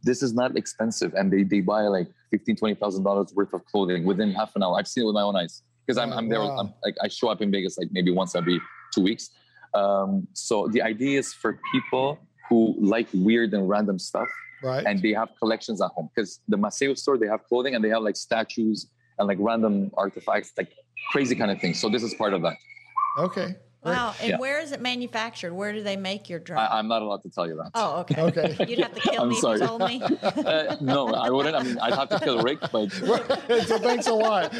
"This 0.03 0.21
is 0.23 0.33
not 0.33 0.57
expensive," 0.57 1.13
and 1.13 1.31
they 1.31 1.43
they 1.43 1.61
buy 1.61 1.81
like 1.83 2.07
fifteen, 2.31 2.55
twenty 2.55 2.75
thousand 2.75 3.03
dollars 3.03 3.33
worth 3.33 3.53
of 3.53 3.63
clothing 3.65 4.05
within 4.05 4.31
half 4.31 4.55
an 4.55 4.63
hour. 4.63 4.77
I've 4.77 4.87
seen 4.87 5.03
it 5.03 5.07
with 5.07 5.15
my 5.15 5.21
own 5.21 5.35
eyes 5.35 5.63
because 5.85 5.97
I'm, 5.97 6.11
Oh, 6.13 6.17
I'm 6.17 6.29
there. 6.29 6.39
wow. 6.39 6.57
I'm, 6.59 6.73
like 6.83 6.95
I 7.03 7.07
show 7.07 7.29
up 7.29 7.41
in 7.41 7.51
Vegas 7.51 7.77
like 7.77 7.89
maybe 7.91 8.11
once 8.11 8.35
every 8.35 8.59
two 8.93 9.01
weeks. 9.01 9.29
Um, 9.73 10.27
so 10.33 10.67
the 10.67 10.81
idea 10.81 11.19
is 11.19 11.33
for 11.33 11.59
people 11.71 12.17
who 12.47 12.75
like 12.79 13.07
weird 13.13 13.53
and 13.53 13.69
random 13.69 13.99
stuff 13.99 14.27
Right. 14.63 14.83
and 14.85 14.99
they 15.01 15.13
have 15.13 15.29
collections 15.39 15.79
at 15.81 15.91
home 15.91 16.09
because 16.13 16.41
the 16.47 16.57
Maceo 16.57 16.93
store 16.97 17.17
they 17.19 17.27
have 17.27 17.43
clothing 17.45 17.75
and 17.75 17.83
they 17.83 17.89
have 17.89 18.01
like 18.01 18.17
statues 18.17 18.87
and 19.19 19.27
like 19.27 19.37
random 19.39 19.91
artifacts 19.93 20.51
like 20.57 20.71
crazy 21.11 21.35
kind 21.35 21.49
of 21.51 21.61
things 21.61 21.79
so 21.79 21.87
this 21.87 22.01
is 22.03 22.13
part 22.15 22.33
of 22.33 22.41
that 22.41 22.57
okay. 23.19 23.55
Great. 23.81 23.93
wow. 23.95 24.13
And 24.19 24.29
Yeah. 24.31 24.37
where 24.39 24.59
is 24.59 24.71
it 24.73 24.81
manufactured? 24.81 25.53
Where 25.53 25.71
do 25.71 25.81
they 25.81 25.95
make 25.95 26.29
your 26.29 26.39
drug? 26.39 26.59
I, 26.59 26.77
i'm 26.79 26.87
not 26.89 27.01
allowed 27.01 27.23
to 27.23 27.29
tell 27.29 27.47
you 27.47 27.55
that 27.55 27.71
oh, 27.75 27.99
okay. 28.01 28.21
Okay. 28.21 28.55
You'd 28.67 28.79
have 28.79 28.93
to 28.93 28.99
kill 29.01 29.23
I'm 29.23 29.29
me 29.29 29.35
sorry. 29.39 29.55
if 29.55 29.61
you 29.61 29.67
told 29.67 29.81
me. 29.87 30.01
uh, 30.23 30.75
no 30.81 31.13
i 31.13 31.29
wouldn't 31.29 31.55
i 31.55 31.63
mean 31.63 31.77
i'd 31.79 31.93
have 31.93 32.09
to 32.09 32.19
kill 32.19 32.41
rick 32.49 32.59
but 32.73 32.91
so 32.91 33.77
thanks 33.79 34.07
a 34.07 34.13
lot. 34.13 34.53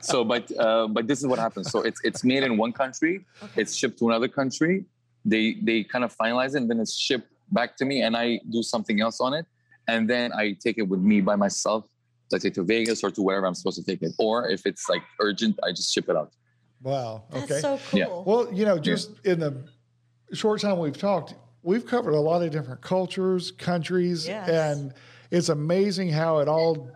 so 0.00 0.24
but 0.24 0.44
uh, 0.58 0.86
but 0.88 1.06
this 1.06 1.18
is 1.20 1.26
what 1.26 1.38
happens 1.38 1.70
so 1.70 1.80
it's 1.88 2.00
it's 2.04 2.22
made 2.24 2.42
in 2.42 2.56
one 2.56 2.72
country 2.72 3.24
it's 3.56 3.74
shipped 3.74 3.98
to 4.00 4.08
another 4.08 4.28
country 4.28 4.84
they 5.24 5.44
they 5.62 5.78
kind 5.84 6.04
of 6.04 6.14
finalize 6.16 6.50
it 6.54 6.58
and 6.62 6.70
then 6.70 6.78
it's 6.80 6.94
shipped 6.96 7.28
back 7.52 7.76
to 7.76 7.84
me 7.84 8.02
and 8.02 8.16
i 8.16 8.38
do 8.50 8.62
something 8.62 9.00
else 9.00 9.20
on 9.20 9.32
it 9.34 9.46
and 9.88 10.08
then 10.08 10.32
i 10.34 10.52
take 10.64 10.76
it 10.78 10.86
with 10.92 11.00
me 11.00 11.20
by 11.20 11.36
myself 11.36 11.86
let's 12.30 12.42
say 12.44 12.50
to 12.50 12.62
vegas 12.62 13.02
or 13.04 13.10
to 13.10 13.22
wherever 13.22 13.46
i'm 13.46 13.54
supposed 13.54 13.78
to 13.82 13.84
take 13.90 14.02
it 14.02 14.12
or 14.18 14.48
if 14.48 14.66
it's 14.66 14.88
like 14.88 15.02
urgent 15.20 15.58
i 15.66 15.70
just 15.72 15.92
ship 15.94 16.08
it 16.08 16.16
out 16.16 16.32
Wow. 16.82 17.24
Okay. 17.32 17.40
That's 17.40 17.52
Okay. 17.52 17.60
so 17.60 17.78
cool. 17.90 17.98
Yeah. 17.98 18.06
Well, 18.24 18.52
you 18.52 18.64
know, 18.64 18.78
just 18.78 19.10
in 19.24 19.40
the 19.40 19.64
short 20.32 20.60
time 20.60 20.78
we've 20.78 20.96
talked, 20.96 21.34
we've 21.62 21.84
covered 21.86 22.14
a 22.14 22.20
lot 22.20 22.42
of 22.42 22.50
different 22.50 22.80
cultures, 22.80 23.50
countries, 23.52 24.26
Yes. 24.26 24.48
and 24.48 24.94
it's 25.30 25.48
amazing 25.50 26.10
how 26.10 26.38
it 26.38 26.48
all 26.48 26.90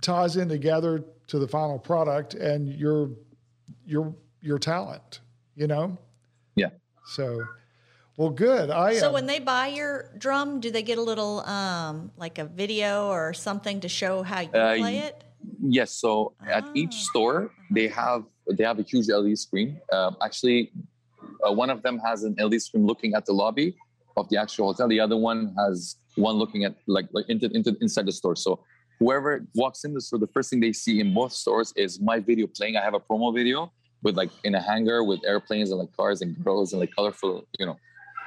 ties 0.00 0.36
in 0.36 0.48
together 0.48 1.04
to 1.28 1.38
the 1.38 1.48
final 1.48 1.78
product 1.78 2.34
and 2.34 2.68
your 2.68 3.10
your 3.86 4.14
your 4.40 4.58
talent. 4.58 5.20
You 5.56 5.66
know. 5.68 5.96
Yeah. 6.56 6.70
So, 7.06 7.44
well, 8.16 8.30
good. 8.30 8.70
I 8.70 8.94
So 8.94 9.08
um, 9.08 9.12
when 9.14 9.26
they 9.26 9.38
buy 9.38 9.68
your 9.68 10.10
drum, 10.18 10.60
do 10.60 10.70
they 10.70 10.82
get 10.82 10.98
a 10.98 11.02
little 11.02 11.40
um 11.40 12.10
like 12.16 12.38
a 12.38 12.44
video 12.46 13.08
or 13.08 13.34
something 13.34 13.80
to 13.80 13.88
show 13.88 14.22
how 14.22 14.40
you 14.40 14.48
Uh, 14.50 14.76
play 14.76 14.98
it? 14.98 15.22
Yes. 15.62 15.92
So 15.92 16.32
at 16.46 16.64
each 16.74 16.94
Ah. 16.94 17.08
store, 17.10 17.50
they 17.70 17.88
have 17.88 18.24
they 18.46 18.64
have 18.64 18.78
a 18.78 18.82
huge 18.82 19.08
LED 19.08 19.38
screen. 19.38 19.80
Um, 19.92 20.16
actually, 20.22 20.72
uh, 21.46 21.52
one 21.52 21.70
of 21.70 21.82
them 21.82 21.98
has 21.98 22.24
an 22.24 22.34
LED 22.38 22.60
screen 22.62 22.86
looking 22.86 23.14
at 23.14 23.26
the 23.26 23.32
lobby 23.32 23.76
of 24.16 24.28
the 24.28 24.36
actual 24.36 24.66
hotel. 24.66 24.88
The 24.88 25.00
other 25.00 25.16
one 25.16 25.54
has 25.58 25.96
one 26.16 26.36
looking 26.36 26.64
at 26.64 26.74
like 26.86 27.06
like 27.12 27.28
into 27.28 27.50
into 27.52 27.76
inside 27.80 28.06
the 28.06 28.12
store. 28.12 28.36
So 28.36 28.60
whoever 28.98 29.46
walks 29.54 29.84
in 29.84 29.94
the 29.94 30.00
store, 30.00 30.18
the 30.18 30.28
first 30.28 30.50
thing 30.50 30.60
they 30.60 30.72
see 30.72 31.00
in 31.00 31.14
both 31.14 31.32
stores 31.32 31.72
is 31.76 32.00
my 32.00 32.20
video 32.20 32.46
playing. 32.46 32.76
I 32.76 32.82
have 32.82 32.94
a 32.94 33.00
promo 33.00 33.34
video 33.34 33.72
with 34.02 34.16
like 34.16 34.30
in 34.44 34.54
a 34.54 34.60
hangar 34.60 35.02
with 35.02 35.20
airplanes 35.26 35.70
and 35.70 35.80
like 35.80 35.92
cars 35.96 36.20
and 36.20 36.36
girls 36.44 36.72
and 36.72 36.80
like 36.80 36.94
colorful, 36.94 37.46
you 37.58 37.66
know, 37.66 37.76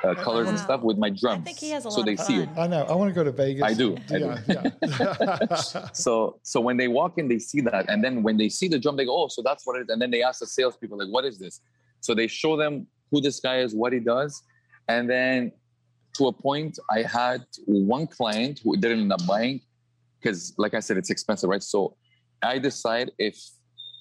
uh, 0.04 0.14
colors 0.16 0.48
and 0.48 0.60
stuff 0.60 0.82
with 0.82 0.98
my 0.98 1.10
drums. 1.10 1.44
think 1.44 1.58
he 1.58 1.72
has 1.72 1.86
a 1.86 1.92
so 1.92 1.98
lot 1.98 2.06
they 2.06 2.14
of 2.14 2.20
see 2.20 2.38
it. 2.42 2.50
fun. 2.50 2.60
I 2.60 2.68
know. 2.68 2.84
I 2.84 2.94
want 2.94 3.10
to 3.10 3.16
go 3.16 3.24
to 3.24 3.32
Vegas. 3.32 3.64
I 3.64 3.74
do, 3.74 3.98
I 4.10 4.20
do. 4.20 4.36
yeah. 4.48 4.70
yeah. 5.00 5.88
So 5.94 6.40
so 6.44 6.62
when 6.62 6.78
they 6.78 6.88
walk 6.88 7.18
in, 7.18 7.28
they 7.28 7.40
see 7.40 7.62
that, 7.62 7.90
and 7.90 8.04
then 8.04 8.24
when 8.24 8.38
they 8.38 8.50
see 8.50 8.68
the 8.68 8.80
drum, 8.80 8.96
they 8.96 9.06
go, 9.06 9.24
"Oh, 9.24 9.28
so 9.28 9.42
that's 9.42 9.66
what 9.66 9.78
it 9.78 9.84
is." 9.84 9.90
And 9.90 10.02
then 10.02 10.12
they 10.12 10.24
ask 10.24 10.40
the 10.40 10.48
salespeople, 10.48 10.98
like, 10.98 11.10
"What 11.10 11.26
is 11.26 11.40
this?" 11.40 11.62
So 12.02 12.14
they 12.14 12.28
show 12.28 12.56
them 12.56 12.88
who 13.12 13.22
this 13.22 13.40
guy 13.40 13.60
is, 13.60 13.74
what 13.74 13.94
he 13.94 14.00
does, 14.00 14.44
and 14.88 15.10
then 15.10 15.52
to 16.18 16.28
a 16.28 16.34
point, 16.34 16.80
I 16.90 17.04
had 17.04 17.46
one 17.66 18.08
client 18.08 18.62
who 18.64 18.76
didn't 18.76 19.02
end 19.02 19.14
up 19.14 19.26
buying 19.28 19.62
because, 20.20 20.54
like 20.58 20.74
I 20.74 20.80
said, 20.80 20.98
it's 20.98 21.10
expensive, 21.10 21.50
right? 21.50 21.64
So 21.64 21.96
I 22.42 22.60
decide 22.60 23.12
if 23.18 23.38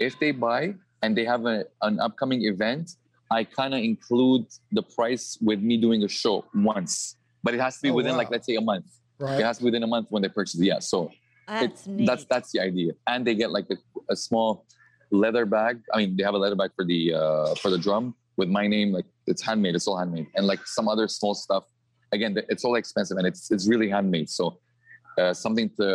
if 0.01 0.19
they 0.19 0.33
buy 0.33 0.75
and 1.03 1.17
they 1.17 1.25
have 1.25 1.47
a, 1.47 1.65
an 1.83 2.01
upcoming 2.01 2.45
event, 2.45 2.93
I 3.31 3.45
kind 3.45 3.75
of 3.75 3.81
include 3.81 4.47
the 4.73 4.83
price 4.83 5.39
with 5.41 5.61
me 5.61 5.77
doing 5.77 6.03
a 6.05 6.09
show 6.09 6.45
once, 6.55 7.17
but 7.43 7.55
it 7.55 7.61
has 7.61 7.77
to 7.77 7.83
be 7.83 7.91
Oh, 7.91 7.95
within 7.95 8.17
like 8.17 8.31
let's 8.31 8.47
say 8.47 8.55
a 8.57 8.61
month. 8.61 8.87
Right. 9.19 9.41
It 9.41 9.45
has 9.45 9.59
to 9.59 9.63
be 9.65 9.67
within 9.71 9.83
a 9.83 9.87
month 9.87 10.09
when 10.11 10.23
they 10.23 10.29
purchase 10.29 10.59
it. 10.61 10.65
Yeah, 10.65 10.79
so 10.79 11.11
That's 11.49 11.87
it- 11.87 11.91
neat. 11.91 12.07
that's 12.07 12.25
that's 12.33 12.51
the 12.53 12.61
idea 12.61 12.93
and 13.07 13.27
they 13.27 13.35
get 13.35 13.51
like 13.51 13.67
a, 13.71 13.77
a 14.11 14.17
small 14.17 14.67
leather 15.13 15.47
bag 15.47 15.75
i 15.95 15.99
mean 15.99 16.17
they 16.17 16.25
have 16.29 16.35
a 16.35 16.43
leather 16.45 16.57
bag 16.63 16.71
for 16.75 16.85
the 16.85 17.01
uh 17.15 17.55
for 17.63 17.71
the 17.71 17.79
drum 17.79 18.05
with 18.37 18.49
my 18.49 18.67
name 18.67 18.89
like 18.97 19.05
it's 19.31 19.41
handmade 19.49 19.75
it's 19.77 19.87
all 19.87 19.97
handmade 20.03 20.27
and 20.35 20.45
like 20.53 20.63
some 20.79 20.89
other 20.93 21.07
small 21.07 21.35
stuff 21.45 21.65
again 22.17 22.33
it's 22.53 22.65
all 22.67 22.75
expensive 22.75 23.17
and 23.17 23.27
it's 23.31 23.43
it's 23.55 23.69
really 23.73 23.89
handmade 23.97 24.29
so 24.39 24.45
uh, 25.21 25.33
something 25.33 25.69
to 25.79 25.87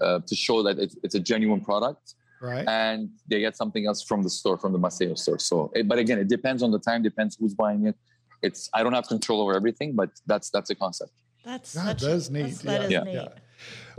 uh, 0.00 0.18
to 0.28 0.34
show 0.46 0.62
that 0.62 0.78
it's, 0.78 0.96
it's 1.04 1.16
a 1.16 1.20
genuine 1.30 1.60
product 1.60 2.14
right. 2.44 2.66
and 2.68 3.08
they 3.28 3.40
get 3.40 3.56
something 3.56 3.86
else 3.86 4.02
from 4.02 4.22
the 4.22 4.30
store 4.30 4.56
from 4.58 4.72
the 4.72 4.78
Maceo 4.78 5.14
store 5.18 5.38
so 5.38 5.70
it, 5.74 5.88
but 5.88 5.98
again 5.98 6.18
it 6.18 6.28
depends 6.28 6.62
on 6.62 6.70
the 6.70 6.78
time 6.78 7.02
depends 7.02 7.36
who's 7.38 7.54
buying 7.54 7.86
it 7.86 7.96
it's 8.42 8.68
i 8.74 8.82
don't 8.82 8.92
have 8.92 9.06
control 9.08 9.40
over 9.42 9.54
everything 9.54 9.94
but 9.94 10.10
that's 10.26 10.50
that's 10.50 10.70
a 10.70 10.74
concept 10.74 11.12
that's 11.44 11.74
God, 11.74 12.00
such, 12.00 12.02
that's 12.08 12.30
neat. 12.30 12.42
that's- 12.42 12.62
that 12.62 12.82
is 12.84 12.90
Yeah. 12.90 13.02
neat. 13.04 13.14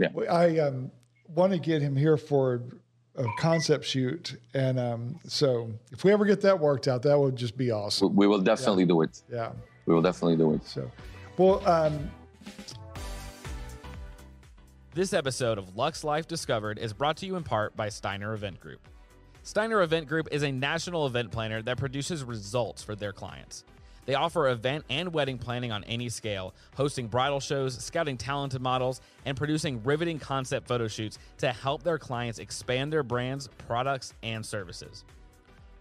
Yeah. 0.00 0.08
Yeah. 0.16 0.32
I 0.44 0.58
um, 0.58 0.90
want 1.34 1.52
to 1.52 1.58
get 1.58 1.80
him 1.80 1.94
here 1.96 2.16
for 2.16 2.62
a 3.16 3.24
concept 3.38 3.84
shoot, 3.84 4.36
and 4.52 4.78
um, 4.78 5.18
so 5.26 5.70
if 5.90 6.04
we 6.04 6.12
ever 6.12 6.24
get 6.26 6.40
that 6.42 6.58
worked 6.58 6.86
out, 6.88 7.00
that 7.02 7.18
would 7.18 7.34
just 7.36 7.56
be 7.56 7.70
awesome. 7.70 8.14
we 8.14 8.26
will 8.26 8.40
definitely 8.52 8.84
do 8.84 9.00
it 9.02 9.22
Yeah. 9.32 9.52
we 9.86 9.94
will 9.94 10.02
definitely 10.02 10.36
do 10.36 10.52
it 10.54 10.64
So, 10.66 10.90
well, 11.38 11.66
um, 11.66 12.10
This 14.96 15.12
episode 15.12 15.58
of 15.58 15.76
Lux 15.76 16.04
Life 16.04 16.26
Discovered 16.26 16.78
is 16.78 16.94
brought 16.94 17.18
to 17.18 17.26
you 17.26 17.36
in 17.36 17.42
part 17.42 17.76
by 17.76 17.90
Steiner 17.90 18.32
Event 18.32 18.58
Group. 18.58 18.80
Steiner 19.42 19.82
Event 19.82 20.08
Group 20.08 20.26
is 20.32 20.42
a 20.42 20.50
national 20.50 21.06
event 21.06 21.30
planner 21.30 21.60
that 21.60 21.76
produces 21.76 22.24
results 22.24 22.82
for 22.82 22.96
their 22.96 23.12
clients. 23.12 23.64
They 24.06 24.14
offer 24.14 24.48
event 24.48 24.86
and 24.88 25.12
wedding 25.12 25.36
planning 25.36 25.70
on 25.70 25.84
any 25.84 26.08
scale, 26.08 26.54
hosting 26.76 27.08
bridal 27.08 27.40
shows, 27.40 27.76
scouting 27.76 28.16
talented 28.16 28.62
models, 28.62 29.02
and 29.26 29.36
producing 29.36 29.82
riveting 29.84 30.18
concept 30.18 30.66
photo 30.66 30.88
shoots 30.88 31.18
to 31.40 31.52
help 31.52 31.82
their 31.82 31.98
clients 31.98 32.38
expand 32.38 32.90
their 32.90 33.02
brands, 33.02 33.50
products, 33.68 34.14
and 34.22 34.46
services. 34.46 35.04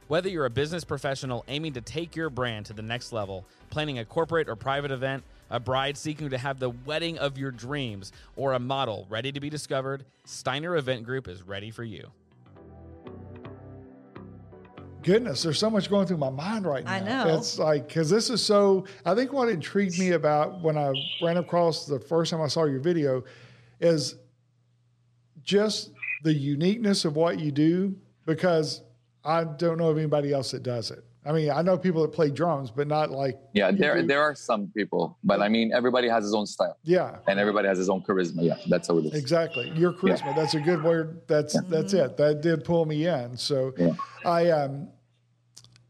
Whether 0.10 0.28
you're 0.28 0.46
a 0.46 0.50
business 0.50 0.84
professional 0.84 1.46
aiming 1.48 1.72
to 1.76 1.82
take 1.82 2.18
your 2.18 2.30
brand 2.30 2.66
to 2.66 2.74
the 2.74 2.82
next 2.82 3.14
level, 3.14 3.46
planning 3.70 4.00
a 4.00 4.04
corporate 4.04 4.50
or 4.50 4.58
private 4.58 4.92
event, 4.92 5.24
a 5.50 5.60
bride 5.60 5.98
seeking 5.98 6.30
to 6.30 6.38
have 6.38 6.60
the 6.60 6.70
wedding 6.70 7.18
of 7.18 7.38
your 7.38 7.52
dreams, 7.52 8.12
or 8.36 8.54
a 8.54 8.60
model 8.60 9.06
ready 9.10 9.32
to 9.32 9.40
be 9.40 9.50
discovered, 9.50 10.06
Steiner 10.26 10.76
Event 10.76 11.04
Group 11.04 11.28
is 11.28 11.44
ready 11.44 11.72
for 11.72 11.84
you. 11.84 12.12
goodness, 15.06 15.44
there's 15.44 15.60
so 15.60 15.70
much 15.70 15.90
going 15.90 16.08
through 16.08 16.18
my 16.18 16.30
mind 16.30 16.66
right 16.66 16.84
now. 16.84 16.92
I 16.92 17.00
know. 17.00 17.38
It's 17.38 17.58
like 17.58 17.88
because 17.88 18.10
this 18.10 18.30
is 18.30 18.44
so. 18.44 18.86
I 19.06 19.16
think 19.16 19.32
what 19.32 19.48
intrigued 19.48 19.98
me 19.98 20.12
about 20.12 20.62
when 20.62 20.78
I 20.78 20.92
ran 21.22 21.38
across 21.38 21.86
the 21.86 22.00
first 22.00 22.32
time 22.32 22.42
I 22.42 22.48
saw 22.48 22.66
your 22.66 22.80
video 22.80 23.24
is 23.80 24.16
just 25.44 25.92
the 26.24 26.34
uniqueness 26.34 27.06
of 27.06 27.16
what 27.16 27.40
you 27.40 27.52
do 27.52 27.96
because 28.26 28.82
I 29.24 29.44
don't 29.44 29.78
know 29.78 29.90
of 29.90 29.98
anybody 29.98 30.34
else 30.34 30.52
that 30.52 30.64
does 30.64 30.92
it. 30.92 31.04
I 31.26 31.32
mean, 31.32 31.50
I 31.50 31.62
know 31.64 31.78
people 31.78 32.04
that 32.04 32.12
play 32.12 32.30
drums, 32.30 32.70
but 32.70 32.88
not 32.88 33.10
like 33.10 33.40
Yeah, 33.54 33.72
there 33.72 34.00
do. 34.02 34.08
there 34.08 34.22
are 34.22 34.36
some 34.36 34.68
people, 34.76 35.18
but 35.24 35.42
I 35.42 35.50
mean 35.50 35.72
everybody 35.74 36.08
has 36.08 36.24
his 36.24 36.34
own 36.36 36.46
style 36.46 36.78
yeah. 36.84 37.18
and 37.28 37.40
everybody 37.40 37.68
has 37.68 37.78
his 37.80 37.90
own 37.90 38.02
charisma. 38.02 38.44
Yeah, 38.44 38.58
that's 38.70 38.88
how 38.88 38.98
it 39.00 39.06
is. 39.06 39.14
Exactly. 39.16 39.72
Your 39.76 39.92
charisma. 39.94 40.36
That's 40.36 40.54
a 40.54 40.60
good 40.60 40.84
word. 40.84 41.22
That's 41.28 41.60
that's 41.64 41.94
it. 41.94 42.16
That 42.18 42.42
did 42.42 42.64
pull 42.64 42.86
me 42.86 43.08
in. 43.08 43.38
So 43.38 43.74
Yeah. 43.78 43.94
I 44.24 44.52
um 44.52 44.90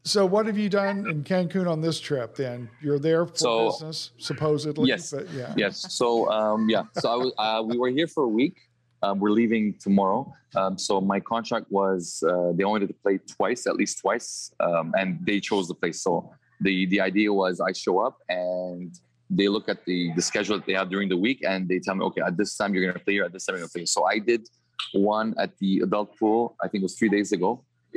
so 0.05 0.23
what 0.25 0.45
have 0.45 0.57
you 0.57 0.69
done 0.69 1.09
in 1.09 1.23
Cancun 1.23 1.67
on 1.67 1.81
this 1.81 1.99
trip 1.99 2.35
then? 2.35 2.69
You're 2.79 2.99
there 2.99 3.25
for 3.25 3.35
So- 3.35 3.71
business, 3.71 4.11
supposedly. 4.19 4.87
Yes. 4.87 5.11
But 5.11 5.29
yeah. 5.31 5.53
Yes. 5.57 5.93
So 5.93 6.31
um, 6.31 6.69
yeah. 6.69 6.83
So 6.99 7.09
I 7.11 7.15
was 7.15 7.33
uh, 7.37 7.63
we 7.65 7.77
were 7.77 7.89
here 7.89 8.07
for 8.07 8.23
a 8.23 8.27
week. 8.29 8.64
Um, 9.05 9.19
we're 9.19 9.35
leaving 9.41 9.65
tomorrow. 9.85 10.21
Um, 10.55 10.73
so 10.77 10.93
my 11.13 11.19
contract 11.19 11.67
was 11.69 12.23
uh, 12.31 12.51
they 12.57 12.65
wanted 12.65 12.87
to 12.93 12.97
play 13.03 13.19
twice, 13.37 13.61
at 13.67 13.75
least 13.81 13.99
twice, 14.03 14.51
um, 14.59 14.93
and 14.99 15.07
they 15.27 15.39
chose 15.39 15.67
the 15.67 15.77
place. 15.81 15.97
So 16.01 16.13
the 16.65 16.75
the 16.93 16.99
idea 17.09 17.29
was 17.41 17.53
I 17.69 17.71
show 17.85 17.95
up 18.07 18.15
and 18.29 18.89
they 19.29 19.47
look 19.55 19.67
at 19.73 19.79
the 19.89 19.99
the 20.17 20.23
schedule 20.29 20.55
that 20.57 20.65
they 20.69 20.77
have 20.81 20.89
during 20.95 21.09
the 21.13 21.19
week 21.27 21.39
and 21.51 21.59
they 21.69 21.79
tell 21.85 21.95
me, 21.99 22.03
okay, 22.09 22.23
at 22.29 22.35
this 22.41 22.51
time 22.57 22.69
you're 22.73 22.85
gonna 22.87 23.03
play 23.07 23.15
here, 23.17 23.25
at 23.29 23.33
this 23.35 23.45
time 23.45 23.53
you're 23.55 23.65
gonna 23.65 23.77
play. 23.77 23.85
So 23.85 23.99
I 24.05 24.17
did 24.31 24.41
one 24.93 25.27
at 25.43 25.51
the 25.61 25.71
adult 25.87 26.09
pool. 26.17 26.55
I 26.63 26.67
think 26.67 26.79
it 26.83 26.87
was 26.89 26.97
three 26.99 27.11
days 27.17 27.31
ago. 27.37 27.49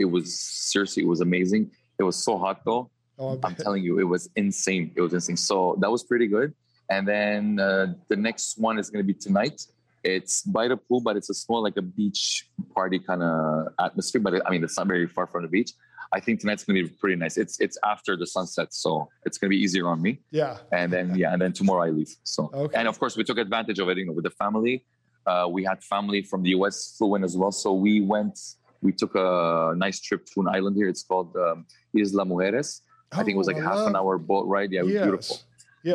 It 0.02 0.08
was 0.14 0.26
seriously, 0.72 1.02
it 1.06 1.10
was 1.14 1.22
amazing. 1.28 1.62
It 2.00 2.04
was 2.10 2.16
so 2.28 2.32
hot 2.44 2.58
though. 2.68 2.90
Oh, 3.18 3.38
I'm 3.42 3.56
telling 3.56 3.82
you, 3.82 3.98
it 3.98 4.08
was 4.14 4.30
insane. 4.36 4.92
It 4.94 5.00
was 5.00 5.12
insane. 5.12 5.36
So 5.36 5.76
that 5.80 5.90
was 5.90 6.04
pretty 6.04 6.28
good. 6.28 6.54
And 6.88 7.06
then 7.06 7.58
uh, 7.60 7.94
the 8.08 8.16
next 8.16 8.58
one 8.58 8.78
is 8.78 8.90
going 8.90 9.04
to 9.04 9.06
be 9.12 9.18
tonight. 9.26 9.66
It's 10.04 10.42
by 10.42 10.68
the 10.68 10.76
pool, 10.76 11.00
but 11.00 11.16
it's 11.16 11.30
a 11.30 11.34
small, 11.34 11.62
like 11.62 11.76
a 11.76 11.82
beach 11.82 12.48
party 12.74 12.98
kind 12.98 13.22
of 13.22 13.68
atmosphere. 13.80 14.20
But 14.20 14.34
it, 14.34 14.42
I 14.46 14.50
mean, 14.50 14.62
it's 14.64 14.76
not 14.78 14.86
very 14.86 15.06
far 15.06 15.26
from 15.26 15.42
the 15.42 15.48
beach. 15.48 15.72
I 16.12 16.20
think 16.20 16.40
tonight's 16.40 16.64
going 16.64 16.82
to 16.82 16.88
be 16.88 16.96
pretty 17.00 17.16
nice. 17.16 17.36
It's 17.36 17.60
it's 17.60 17.76
after 17.84 18.16
the 18.16 18.26
sunset, 18.26 18.72
so 18.72 19.08
it's 19.26 19.36
going 19.36 19.50
to 19.50 19.54
be 19.56 19.62
easier 19.62 19.88
on 19.88 20.00
me. 20.00 20.20
yeah. 20.30 20.56
And 20.72 20.90
then 20.92 21.14
yeah, 21.16 21.32
and 21.32 21.42
then 21.42 21.52
tomorrow 21.52 21.82
I 21.84 21.90
leave. 21.90 22.08
So 22.22 22.50
Okay. 22.54 22.78
and 22.78 22.88
of 22.88 22.98
course 22.98 23.16
we 23.16 23.24
took 23.24 23.36
advantage 23.38 23.78
of 23.78 23.88
it. 23.90 23.98
You 23.98 24.06
know, 24.06 24.12
with 24.12 24.24
the 24.24 24.30
family, 24.30 24.86
uh, 25.26 25.46
we 25.50 25.64
had 25.64 25.82
family 25.84 26.22
from 26.22 26.42
the 26.44 26.50
US 26.50 26.94
flew 26.96 27.14
in 27.16 27.24
as 27.24 27.36
well. 27.36 27.52
So 27.52 27.72
we 27.74 28.00
went. 28.00 28.38
We 28.80 28.92
took 28.92 29.14
a 29.16 29.74
nice 29.76 30.00
trip 30.00 30.24
to 30.32 30.40
an 30.42 30.48
island 30.48 30.76
here. 30.76 30.88
It's 30.88 31.02
called 31.02 31.36
um, 31.36 31.66
Isla 31.94 32.24
Mujeres. 32.24 32.80
I 33.12 33.24
think 33.24 33.34
it 33.34 33.38
was 33.38 33.48
Oh, 33.48 33.52
like 33.52 33.62
a 33.62 33.66
I 33.66 33.74
half 33.74 33.86
an 33.88 33.96
hour 33.96 34.16
boat 34.18 34.46
ride. 34.46 34.70
Yeah, 34.70 34.80
it 34.80 34.84
was 34.84 34.92
yes. 34.94 35.02
beautiful. 35.04 35.36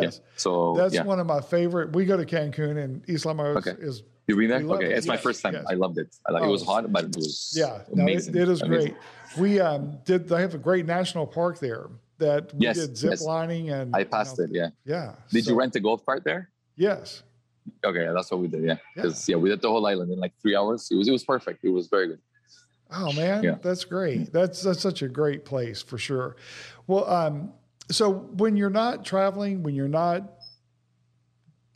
Yes. 0.02 0.20
Yeah. 0.22 0.30
So 0.38 0.76
That's 0.78 0.94
yeah, 0.94 1.04
one 1.04 1.20
of 1.20 1.28
my 1.28 1.42
favorite. 1.42 1.94
We 1.94 2.06
go 2.06 2.18
to 2.18 2.26
Cancun 2.26 2.78
and 2.84 3.04
Isla 3.08 3.34
Mujeres 3.34 3.58
Okay. 3.58 3.76
is 3.80 4.04
you 4.28 4.36
been 4.38 4.50
there? 4.50 4.60
we 4.60 4.66
love 4.66 4.78
Okay, 4.78 4.92
it. 4.92 4.98
it's 4.98 5.08
my 5.08 5.18
first 5.18 5.42
time. 5.42 5.54
yes. 5.54 5.66
I 5.70 5.74
loved 5.74 5.98
it. 5.98 6.16
I 6.28 6.32
like, 6.32 6.44
Oh, 6.44 6.48
it 6.48 6.52
was 6.52 6.64
hot, 6.66 6.92
but 6.92 7.04
it 7.06 7.16
was 7.16 7.54
yeah, 7.56 7.66
no, 7.68 7.76
it, 7.76 8.00
amazing. 8.04 8.36
it 8.38 8.50
is 8.50 8.62
Amazing. 8.62 8.92
great. 8.94 8.96
We 9.38 9.60
um, 9.60 9.98
did. 10.06 10.28
They 10.30 10.40
have 10.42 10.54
a 10.54 10.58
great 10.70 10.86
national 10.86 11.28
park 11.28 11.60
there 11.60 11.88
that 12.20 12.54
we 12.54 12.62
Yes, 12.68 12.78
did 12.78 12.98
zip 12.98 13.10
yes. 13.12 13.22
lining 13.24 13.70
and 13.72 13.94
I 13.96 14.00
you 14.00 14.06
passed 14.06 14.38
know, 14.40 14.46
it. 14.46 14.52
Yeah. 14.54 14.70
Yeah. 14.86 15.16
Did 15.32 15.46
so- 15.46 15.52
you 15.52 15.58
rent 15.58 15.76
a 15.76 15.80
golf 15.80 16.06
cart 16.06 16.24
there? 16.24 16.50
Yes. 16.76 17.24
Okay, 17.86 18.06
that's 18.14 18.30
what 18.32 18.42
we 18.42 18.48
did. 18.48 18.64
Yeah, 18.64 18.76
because 18.96 19.28
yeah. 19.30 19.38
we 19.38 19.50
did 19.50 19.62
the 19.62 19.70
whole 19.70 19.86
island 19.88 20.12
in 20.12 20.20
like 20.20 20.34
three 20.42 20.56
hours. 20.56 20.90
It 20.92 20.96
was 20.96 21.08
it 21.08 21.12
was 21.12 21.24
perfect. 21.24 21.64
It 21.64 21.70
was 21.70 21.88
very 21.88 22.08
good. 22.08 22.20
Oh 22.92 23.12
man, 23.14 23.42
Yeah. 23.44 23.56
that's 23.62 23.86
great. 23.86 24.32
That's 24.34 24.62
that's 24.62 24.82
such 24.82 25.02
a 25.02 25.08
great 25.08 25.46
place 25.46 25.82
for 25.82 25.98
sure. 25.98 26.36
Well, 26.88 27.10
um, 27.10 27.54
so 27.92 28.12
when 28.12 28.56
you're 28.56 28.70
not 28.70 29.06
traveling, 29.06 29.64
when 29.64 29.76
you're 29.76 29.88
not 29.88 30.24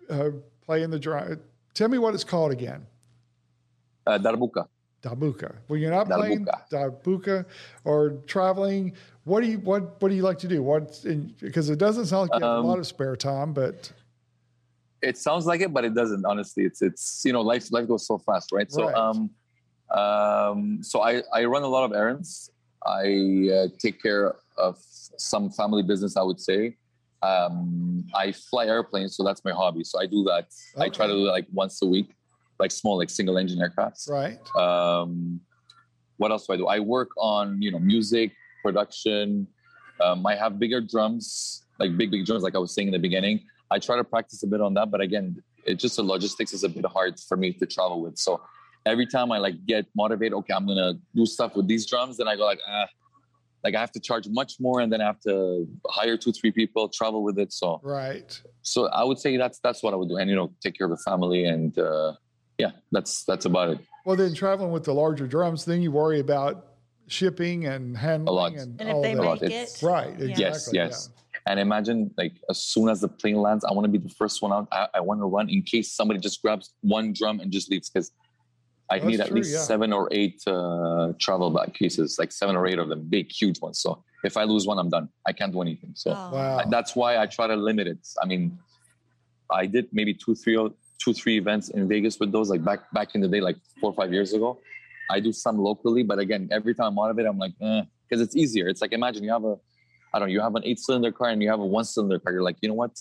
uh, 0.09 0.29
playing 0.65 0.89
the 0.89 0.99
drive, 0.99 1.39
tell 1.73 1.89
me 1.89 1.97
what 1.97 2.13
it's 2.13 2.23
called 2.23 2.51
again. 2.51 2.85
Uh, 4.05 4.17
Darbuka. 4.17 4.67
Dabuka. 5.03 5.55
When 5.67 5.79
you're 5.79 5.91
not 5.91 6.07
playing 6.07 6.47
Darbuka. 6.71 7.45
Or 7.83 8.11
traveling, 8.25 8.93
what 9.25 9.41
do 9.41 9.47
you 9.47 9.59
what 9.59 10.01
what 10.01 10.09
do 10.09 10.15
you 10.15 10.23
like 10.23 10.39
to 10.39 10.47
do? 10.47 10.63
What 10.63 11.05
because 11.39 11.69
it 11.69 11.77
doesn't 11.77 12.05
sound 12.05 12.29
like 12.29 12.39
you 12.39 12.47
have 12.47 12.57
Um, 12.57 12.65
a 12.65 12.67
lot 12.67 12.79
of 12.79 12.87
spare 12.87 13.15
time, 13.15 13.53
but 13.53 13.91
it 15.01 15.17
sounds 15.17 15.45
like 15.45 15.61
it, 15.61 15.73
but 15.73 15.85
it 15.85 15.93
doesn't. 15.93 16.25
Honestly, 16.25 16.63
it's 16.63 16.81
it's 16.81 17.23
you 17.25 17.33
know 17.33 17.41
life 17.41 17.71
life 17.71 17.87
goes 17.87 18.07
so 18.07 18.17
fast, 18.17 18.51
right? 18.51 18.71
So 18.71 18.87
Right. 18.87 18.95
um, 18.95 19.29
um, 19.91 20.83
so 20.83 21.01
I 21.01 21.21
I 21.33 21.45
run 21.45 21.63
a 21.63 21.67
lot 21.67 21.83
of 21.83 21.93
errands. 21.93 22.49
I 22.85 23.49
uh, 23.53 23.67
take 23.77 24.01
care 24.01 24.35
of 24.57 24.77
some 25.17 25.49
family 25.49 25.83
business. 25.83 26.17
I 26.17 26.23
would 26.23 26.39
say. 26.39 26.77
Um, 27.23 28.05
I 28.13 28.31
fly 28.31 28.67
airplanes, 28.67 29.17
so 29.17 29.23
that's 29.23 29.43
my 29.43 29.51
hobby. 29.51 29.83
So 29.83 29.99
I 29.99 30.05
do 30.05 30.23
that. 30.25 30.47
I 30.77 30.89
try 30.89 31.07
to 31.07 31.13
do 31.13 31.27
it 31.27 31.31
like 31.31 31.47
once 31.51 31.81
a 31.81 31.85
week, 31.85 32.15
like 32.59 32.71
small, 32.71 32.97
like 32.97 33.09
single 33.09 33.37
engine 33.37 33.59
aircrafts. 33.59 34.09
right. 34.09 34.37
Um, 34.55 35.41
what 36.17 36.31
else 36.31 36.47
do 36.47 36.53
I 36.53 36.57
do? 36.57 36.67
I 36.67 36.79
work 36.79 37.09
on 37.17 37.61
you 37.61 37.71
know 37.71 37.79
music 37.79 38.33
production. 38.63 39.47
Um, 40.01 40.25
I 40.25 40.35
have 40.35 40.59
bigger 40.59 40.81
drums, 40.81 41.65
like 41.79 41.97
big 41.97 42.11
big 42.11 42.25
drums, 42.25 42.43
like 42.43 42.55
I 42.55 42.59
was 42.59 42.73
saying 42.73 42.87
in 42.87 42.91
the 42.91 42.99
beginning. 42.99 43.43
I 43.71 43.79
try 43.79 43.97
to 43.97 44.03
practice 44.03 44.43
a 44.43 44.47
bit 44.47 44.61
on 44.61 44.73
that, 44.75 44.91
but 44.91 45.01
again, 45.01 45.41
it 45.65 45.75
just 45.79 45.97
the 45.97 46.03
logistics 46.03 46.53
is 46.53 46.63
a 46.63 46.69
bit 46.69 46.85
hard 46.85 47.19
for 47.19 47.35
me 47.35 47.51
to 47.53 47.65
travel 47.65 48.01
with. 48.01 48.17
So 48.17 48.41
every 48.85 49.05
time 49.05 49.31
I 49.31 49.39
like 49.39 49.65
get 49.65 49.85
motivated, 49.95 50.33
okay, 50.33 50.53
I'm 50.53 50.67
gonna 50.67 50.93
do 51.15 51.25
stuff 51.25 51.55
with 51.55 51.67
these 51.67 51.85
drums, 51.85 52.17
then 52.17 52.27
I 52.27 52.35
go 52.35 52.45
like 52.45 52.59
ah. 52.67 52.87
Like 53.67 53.75
I 53.75 53.81
have 53.81 53.91
to 53.91 53.99
charge 53.99 54.29
much 54.29 54.53
more, 54.61 54.79
and 54.79 54.89
then 54.93 55.01
I 55.01 55.05
have 55.07 55.19
to 55.31 55.67
hire 55.89 56.15
two, 56.15 56.31
three 56.31 56.51
people, 56.53 56.87
travel 56.87 57.21
with 57.21 57.37
it. 57.37 57.51
So, 57.51 57.81
Right. 57.83 58.31
so 58.61 58.85
I 58.87 59.03
would 59.03 59.19
say 59.19 59.35
that's 59.35 59.59
that's 59.59 59.83
what 59.83 59.93
I 59.93 59.97
would 59.97 60.07
do, 60.07 60.15
and 60.15 60.29
you 60.29 60.37
know, 60.37 60.53
take 60.63 60.77
care 60.77 60.85
of 60.85 60.91
the 60.91 61.03
family, 61.09 61.43
and 61.43 61.77
uh, 61.77 62.13
yeah, 62.57 62.71
that's 62.93 63.25
that's 63.25 63.43
about 63.43 63.71
it. 63.71 63.79
Well, 64.05 64.15
then 64.15 64.33
traveling 64.33 64.71
with 64.71 64.85
the 64.85 64.93
larger 64.93 65.27
drums, 65.27 65.65
then 65.65 65.81
you 65.81 65.91
worry 65.91 66.21
about 66.21 66.65
shipping 67.07 67.65
and 67.65 67.97
handling 67.97 68.35
lot. 68.37 68.53
and, 68.53 68.79
And 68.79 68.89
all 68.89 68.99
if 68.99 69.03
they 69.03 69.15
that. 69.15 69.21
lot. 69.21 69.41
make 69.41 69.51
It's- 69.51 69.83
it, 69.83 69.85
Right. 69.85 70.13
Exactly. 70.17 70.37
Yes, 70.45 70.69
yes. 70.73 71.09
And 71.45 71.59
imagine 71.59 71.99
like 72.17 72.35
as 72.49 72.59
soon 72.63 72.87
as 72.87 73.01
the 73.01 73.09
plane 73.09 73.35
lands, 73.47 73.65
I 73.65 73.73
want 73.73 73.83
to 73.83 73.91
be 73.91 73.97
the 73.97 74.13
first 74.21 74.41
one 74.41 74.53
out. 74.53 74.67
I, 74.71 74.87
I 74.95 75.01
want 75.01 75.19
to 75.19 75.25
run 75.25 75.49
in 75.49 75.61
case 75.63 75.91
somebody 75.91 76.19
just 76.21 76.41
grabs 76.41 76.73
one 76.81 77.11
drum 77.19 77.41
and 77.41 77.51
just 77.51 77.69
leaves 77.69 77.89
because 77.89 78.11
I 78.89 78.99
need 78.99 79.19
at 79.19 79.27
true, 79.27 79.37
least 79.37 79.53
yeah. 79.53 79.59
seven 79.59 79.91
or 79.91 80.07
eight 80.11 80.41
uh, 80.47 81.11
travel 81.19 81.49
bag 81.51 81.73
cases, 81.73 82.17
like 82.17 82.31
seven 82.31 82.55
or 82.55 82.65
eight 82.67 82.79
of 82.79 82.87
them, 82.87 83.01
big, 83.09 83.29
huge 83.31 83.59
ones. 83.61 83.79
So 83.79 84.03
if 84.23 84.37
I 84.37 84.43
lose 84.43 84.65
one, 84.65 84.79
I'm 84.79 84.89
done. 84.89 85.09
I 85.25 85.33
can't 85.33 85.51
do 85.51 85.61
anything. 85.61 85.91
So 85.95 86.11
Oh. 86.11 86.31
Wow. 86.33 86.63
that's 86.69 86.95
why 86.95 87.17
I 87.17 87.25
try 87.25 87.47
to 87.47 87.55
limit 87.55 87.87
it. 87.87 87.99
I 88.21 88.25
mean, 88.25 88.57
I 89.51 89.65
did 89.65 89.87
maybe 89.91 90.13
two, 90.13 90.35
three, 90.35 90.55
two, 91.03 91.13
three 91.13 91.37
events 91.37 91.69
in 91.69 91.87
Vegas 91.87 92.19
with 92.19 92.31
those, 92.31 92.49
like 92.49 92.63
back 92.63 92.91
back 92.93 93.13
in 93.15 93.21
the 93.21 93.27
day, 93.27 93.41
like 93.41 93.57
four 93.79 93.91
or 93.91 93.93
five 93.93 94.11
years 94.13 94.33
ago. 94.33 94.59
I 95.09 95.19
do 95.19 95.31
some 95.31 95.57
locally, 95.57 96.03
but 96.03 96.19
again, 96.19 96.49
every 96.51 96.73
time 96.75 96.87
I'm 96.93 96.99
out 96.99 97.11
of 97.11 97.19
it, 97.19 97.25
I'm 97.25 97.37
like, 97.37 97.53
because 97.59 98.21
it's 98.21 98.35
easier. 98.35 98.67
It's 98.67 98.81
like 98.81 98.91
imagine 98.93 99.23
you 99.23 99.31
have 99.31 99.45
a, 99.45 99.55
I 100.13 100.19
don't 100.19 100.27
know, 100.27 100.33
you 100.33 100.41
have 100.41 100.55
an 100.55 100.63
eight-cylinder 100.65 101.11
car 101.13 101.29
and 101.29 101.41
you 101.41 101.49
have 101.49 101.59
a 101.61 101.65
one-cylinder 101.65 102.19
car. 102.19 102.33
You're 102.33 102.41
like, 102.43 102.57
you 102.61 102.67
know 102.69 102.75
what? 102.75 102.91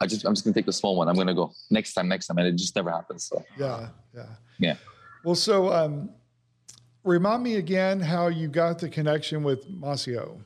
I 0.00 0.06
just 0.06 0.24
I'm 0.24 0.34
just 0.34 0.44
gonna 0.44 0.54
take 0.54 0.66
the 0.66 0.72
small 0.72 0.96
one. 0.96 1.08
I'm 1.08 1.14
gonna 1.14 1.34
go 1.34 1.52
next 1.70 1.92
time, 1.94 2.08
next 2.08 2.26
time, 2.26 2.38
and 2.38 2.46
it 2.48 2.56
just 2.56 2.74
never 2.74 2.90
happens. 2.90 3.24
So 3.24 3.44
Yeah, 3.58 3.88
yeah, 4.14 4.26
Yeah. 4.58 4.76
Well, 5.24 5.34
so 5.34 5.72
um, 5.72 6.10
remind 7.04 7.42
me 7.42 7.56
again 7.56 8.00
how 8.00 8.28
you 8.28 8.48
got 8.48 8.78
the 8.78 8.88
connection 8.88 9.42
with 9.42 9.68
Maceo. 9.70 10.40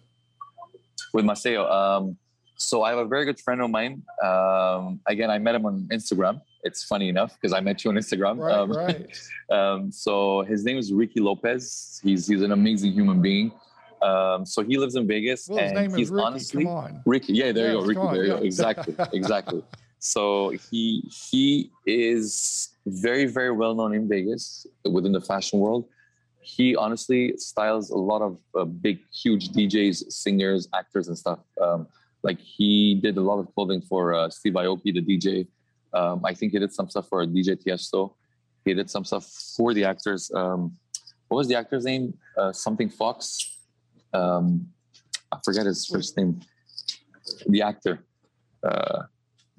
with 1.14 1.24
Maceo. 1.24 1.66
Um, 1.70 2.16
so 2.56 2.82
I 2.82 2.90
have 2.90 2.98
a 2.98 3.04
very 3.06 3.24
good 3.24 3.38
friend 3.40 3.60
of 3.62 3.70
mine. 3.70 4.02
Um, 4.22 5.00
again, 5.06 5.30
I 5.30 5.38
met 5.38 5.54
him 5.54 5.66
on 5.66 5.88
Instagram. 5.92 6.40
It's 6.62 6.84
funny 6.84 7.08
enough 7.08 7.34
because 7.34 7.52
I 7.52 7.60
met 7.60 7.84
you 7.84 7.90
on 7.90 7.96
Instagram. 7.96 8.38
Right, 8.38 8.54
um, 8.54 8.72
right. 8.72 9.18
um, 9.50 9.92
so 9.92 10.42
his 10.42 10.64
name 10.64 10.78
is 10.78 10.92
Ricky 10.92 11.20
Lopez. 11.20 12.00
He's 12.02 12.26
he's 12.26 12.42
an 12.42 12.52
amazing 12.52 12.92
human 12.92 13.20
being. 13.22 13.52
Um, 14.02 14.44
so 14.44 14.62
he 14.62 14.76
lives 14.76 14.94
in 14.94 15.06
Vegas, 15.06 15.48
Well, 15.48 15.58
his 15.58 15.72
and 15.72 15.80
name 15.80 15.90
he's 15.96 16.08
is 16.08 16.12
Ricky. 16.12 16.26
honestly. 16.26 16.66
Ricky. 17.06 17.32
Yeah, 17.34 17.52
there 17.52 17.72
you 17.72 17.80
go, 17.80 17.84
Ricky. 17.86 18.00
on, 18.00 18.14
there 18.14 18.24
you 18.24 18.32
go. 18.32 18.36
Exactly, 18.38 18.94
exactly. 19.12 19.62
So 19.98 20.50
he 20.70 21.10
he 21.30 21.70
is 21.86 22.68
very 22.86 23.26
very 23.26 23.50
well 23.50 23.74
known 23.74 23.94
in 23.94 24.08
Vegas 24.08 24.66
within 24.84 25.12
the 25.12 25.20
fashion 25.20 25.58
world. 25.58 25.86
He 26.40 26.76
honestly 26.76 27.36
styles 27.36 27.90
a 27.90 27.96
lot 27.96 28.22
of 28.22 28.38
uh, 28.56 28.64
big, 28.64 29.00
huge 29.12 29.48
DJs, 29.48 30.12
singers, 30.12 30.68
actors, 30.72 31.08
and 31.08 31.18
stuff. 31.18 31.40
Um, 31.60 31.88
like 32.22 32.38
he 32.40 32.94
did 33.02 33.16
a 33.16 33.20
lot 33.20 33.40
of 33.40 33.52
clothing 33.54 33.80
for 33.80 34.14
uh, 34.14 34.30
Steve 34.30 34.52
Aoki, 34.54 34.94
the 34.94 35.02
DJ. 35.02 35.48
Um, 35.92 36.24
I 36.24 36.34
think 36.34 36.52
he 36.52 36.58
did 36.58 36.72
some 36.72 36.88
stuff 36.88 37.08
for 37.08 37.26
DJ 37.26 37.60
Tiesto. 37.60 38.14
He 38.64 38.74
did 38.74 38.90
some 38.90 39.04
stuff 39.04 39.24
for 39.56 39.74
the 39.74 39.84
actors. 39.84 40.30
Um, 40.34 40.76
what 41.28 41.38
was 41.38 41.48
the 41.48 41.56
actor's 41.56 41.84
name? 41.84 42.14
Uh, 42.36 42.52
something 42.52 42.88
Fox. 42.88 43.58
Um, 44.12 44.68
I 45.32 45.38
forget 45.44 45.66
his 45.66 45.86
first 45.86 46.16
name. 46.16 46.40
The 47.48 47.62
actor, 47.62 48.04
uh, 48.62 49.02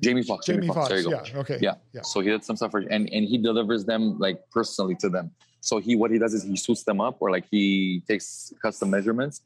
Jamie 0.02 0.24
Foxx. 0.24 0.46
Jamie 0.46 0.68
Foxx. 0.68 0.90
There 0.90 1.00
you 1.00 1.10
go. 1.10 1.22
Yeah. 1.26 1.40
Okay. 1.40 1.60
Yeah. 1.62 1.76
Yeah. 1.94 2.02
So 2.02 2.20
he 2.20 2.30
did 2.30 2.44
some 2.44 2.56
stuff 2.56 2.72
for, 2.72 2.80
and 2.80 3.10
and 3.10 3.26
he 3.26 3.38
delivers 3.38 3.86
them 3.86 4.18
like 4.20 4.40
personally 4.52 4.96
to 4.96 5.10
them. 5.10 5.32
So 5.62 5.80
he 5.80 5.96
what 5.96 6.12
he 6.12 6.20
does 6.20 6.34
is 6.34 6.44
he 6.44 6.56
suits 6.56 6.84
them 6.84 7.02
up, 7.02 7.18
or 7.20 7.32
like 7.32 7.46
he 7.50 8.04
takes 8.08 8.54
custom 8.62 8.92
measurements. 8.92 9.42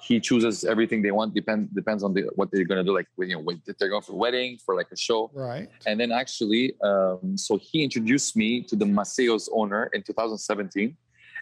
He 0.00 0.20
chooses 0.20 0.64
everything 0.64 1.02
they 1.02 1.10
want. 1.10 1.34
Depends 1.34 1.72
depends 1.74 2.04
on 2.04 2.14
the, 2.14 2.30
what 2.36 2.50
they're 2.52 2.64
gonna 2.64 2.84
do. 2.84 2.94
Like 2.94 3.08
you 3.18 3.36
know, 3.36 3.44
if 3.66 3.78
they're 3.78 3.88
going 3.88 4.02
for 4.02 4.12
a 4.12 4.16
wedding, 4.16 4.58
for 4.64 4.76
like 4.76 4.88
a 4.92 4.96
show. 4.96 5.30
Right. 5.34 5.68
And 5.86 5.98
then 5.98 6.12
actually, 6.12 6.74
um, 6.82 7.36
so 7.36 7.58
he 7.60 7.82
introduced 7.82 8.36
me 8.36 8.62
to 8.62 8.76
the 8.76 8.84
Maceo's 8.84 9.48
owner 9.52 9.90
in 9.92 10.02
2017. 10.02 10.96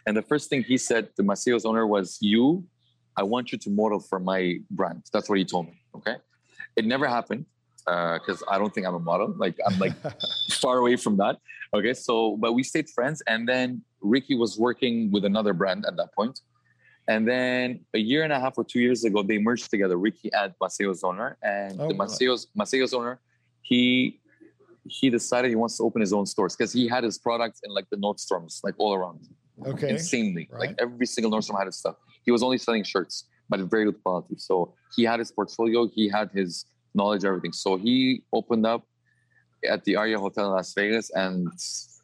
And 0.07 0.17
the 0.17 0.21
first 0.21 0.49
thing 0.49 0.63
he 0.63 0.77
said 0.77 1.15
to 1.17 1.23
Maceo's 1.23 1.65
owner 1.65 1.85
was, 1.85 2.17
"You, 2.21 2.63
I 3.15 3.23
want 3.23 3.51
you 3.51 3.57
to 3.59 3.69
model 3.69 3.99
for 3.99 4.19
my 4.19 4.59
brand." 4.71 5.03
That's 5.13 5.29
what 5.29 5.37
he 5.37 5.45
told 5.45 5.67
me. 5.67 5.79
Okay, 5.95 6.15
it 6.75 6.85
never 6.85 7.07
happened 7.07 7.45
Uh, 7.87 8.17
because 8.17 8.41
I 8.49 8.57
don't 8.57 8.73
think 8.73 8.87
I'm 8.87 8.95
a 8.95 8.99
model. 8.99 9.33
Like 9.37 9.57
I'm 9.67 9.77
like 9.79 9.93
far 10.61 10.77
away 10.77 10.95
from 10.95 11.17
that. 11.17 11.37
Okay, 11.73 11.93
so 11.93 12.35
but 12.37 12.53
we 12.53 12.63
stayed 12.63 12.89
friends, 12.89 13.21
and 13.27 13.47
then 13.47 13.81
Ricky 14.01 14.35
was 14.35 14.57
working 14.57 15.11
with 15.11 15.23
another 15.25 15.53
brand 15.53 15.85
at 15.85 15.95
that 15.97 16.13
point. 16.15 16.39
And 17.07 17.27
then 17.27 17.81
a 17.93 17.99
year 17.99 18.23
and 18.23 18.33
a 18.33 18.39
half 18.39 18.57
or 18.57 18.63
two 18.63 18.79
years 18.79 19.03
ago, 19.05 19.21
they 19.21 19.37
merged 19.37 19.69
together, 19.69 19.97
Ricky 19.97 20.31
and 20.33 20.51
Maceo's 20.59 21.03
owner. 21.03 21.37
And 21.43 21.79
Oh, 21.79 21.87
the. 21.89 21.93
Maceo's 21.93 22.47
Maceo's 22.57 22.93
owner, 22.93 23.19
he 23.61 24.19
he 24.87 25.09
decided 25.11 25.49
he 25.49 25.55
wants 25.55 25.77
to 25.77 25.83
open 25.83 26.01
his 26.01 26.13
own 26.13 26.25
stores 26.25 26.55
because 26.55 26.71
he 26.73 26.87
had 26.87 27.03
his 27.03 27.17
products 27.19 27.59
in 27.63 27.71
like 27.71 27.87
the 27.91 27.97
Nordstroms, 27.97 28.61
like 28.63 28.73
all 28.79 28.93
around 28.95 29.19
Okay. 29.65 29.89
insanely. 29.91 30.47
Right. 30.51 30.69
Like 30.69 30.75
every 30.79 31.05
single 31.05 31.31
Nordstrom 31.31 31.57
had 31.57 31.65
his 31.67 31.77
stuff. 31.77 31.95
He 32.23 32.31
was 32.31 32.41
only 32.41 32.57
selling 32.57 32.83
shirts. 32.83 33.25
but 33.49 33.59
very 33.75 33.85
good 33.85 34.01
quality. 34.03 34.35
So 34.37 34.73
he 34.95 35.03
had 35.03 35.19
his 35.19 35.31
portfolio, 35.31 35.87
he 35.87 36.09
had 36.09 36.27
his 36.33 36.65
knowledge, 36.95 37.25
everything. 37.25 37.53
So 37.53 37.77
he 37.77 38.23
opened 38.31 38.65
up 38.65 38.83
at 39.67 39.83
the 39.83 39.95
Aria 39.95 40.19
Hotel 40.19 40.45
in 40.45 40.51
Las 40.51 40.73
Vegas, 40.73 41.09
and 41.11 41.47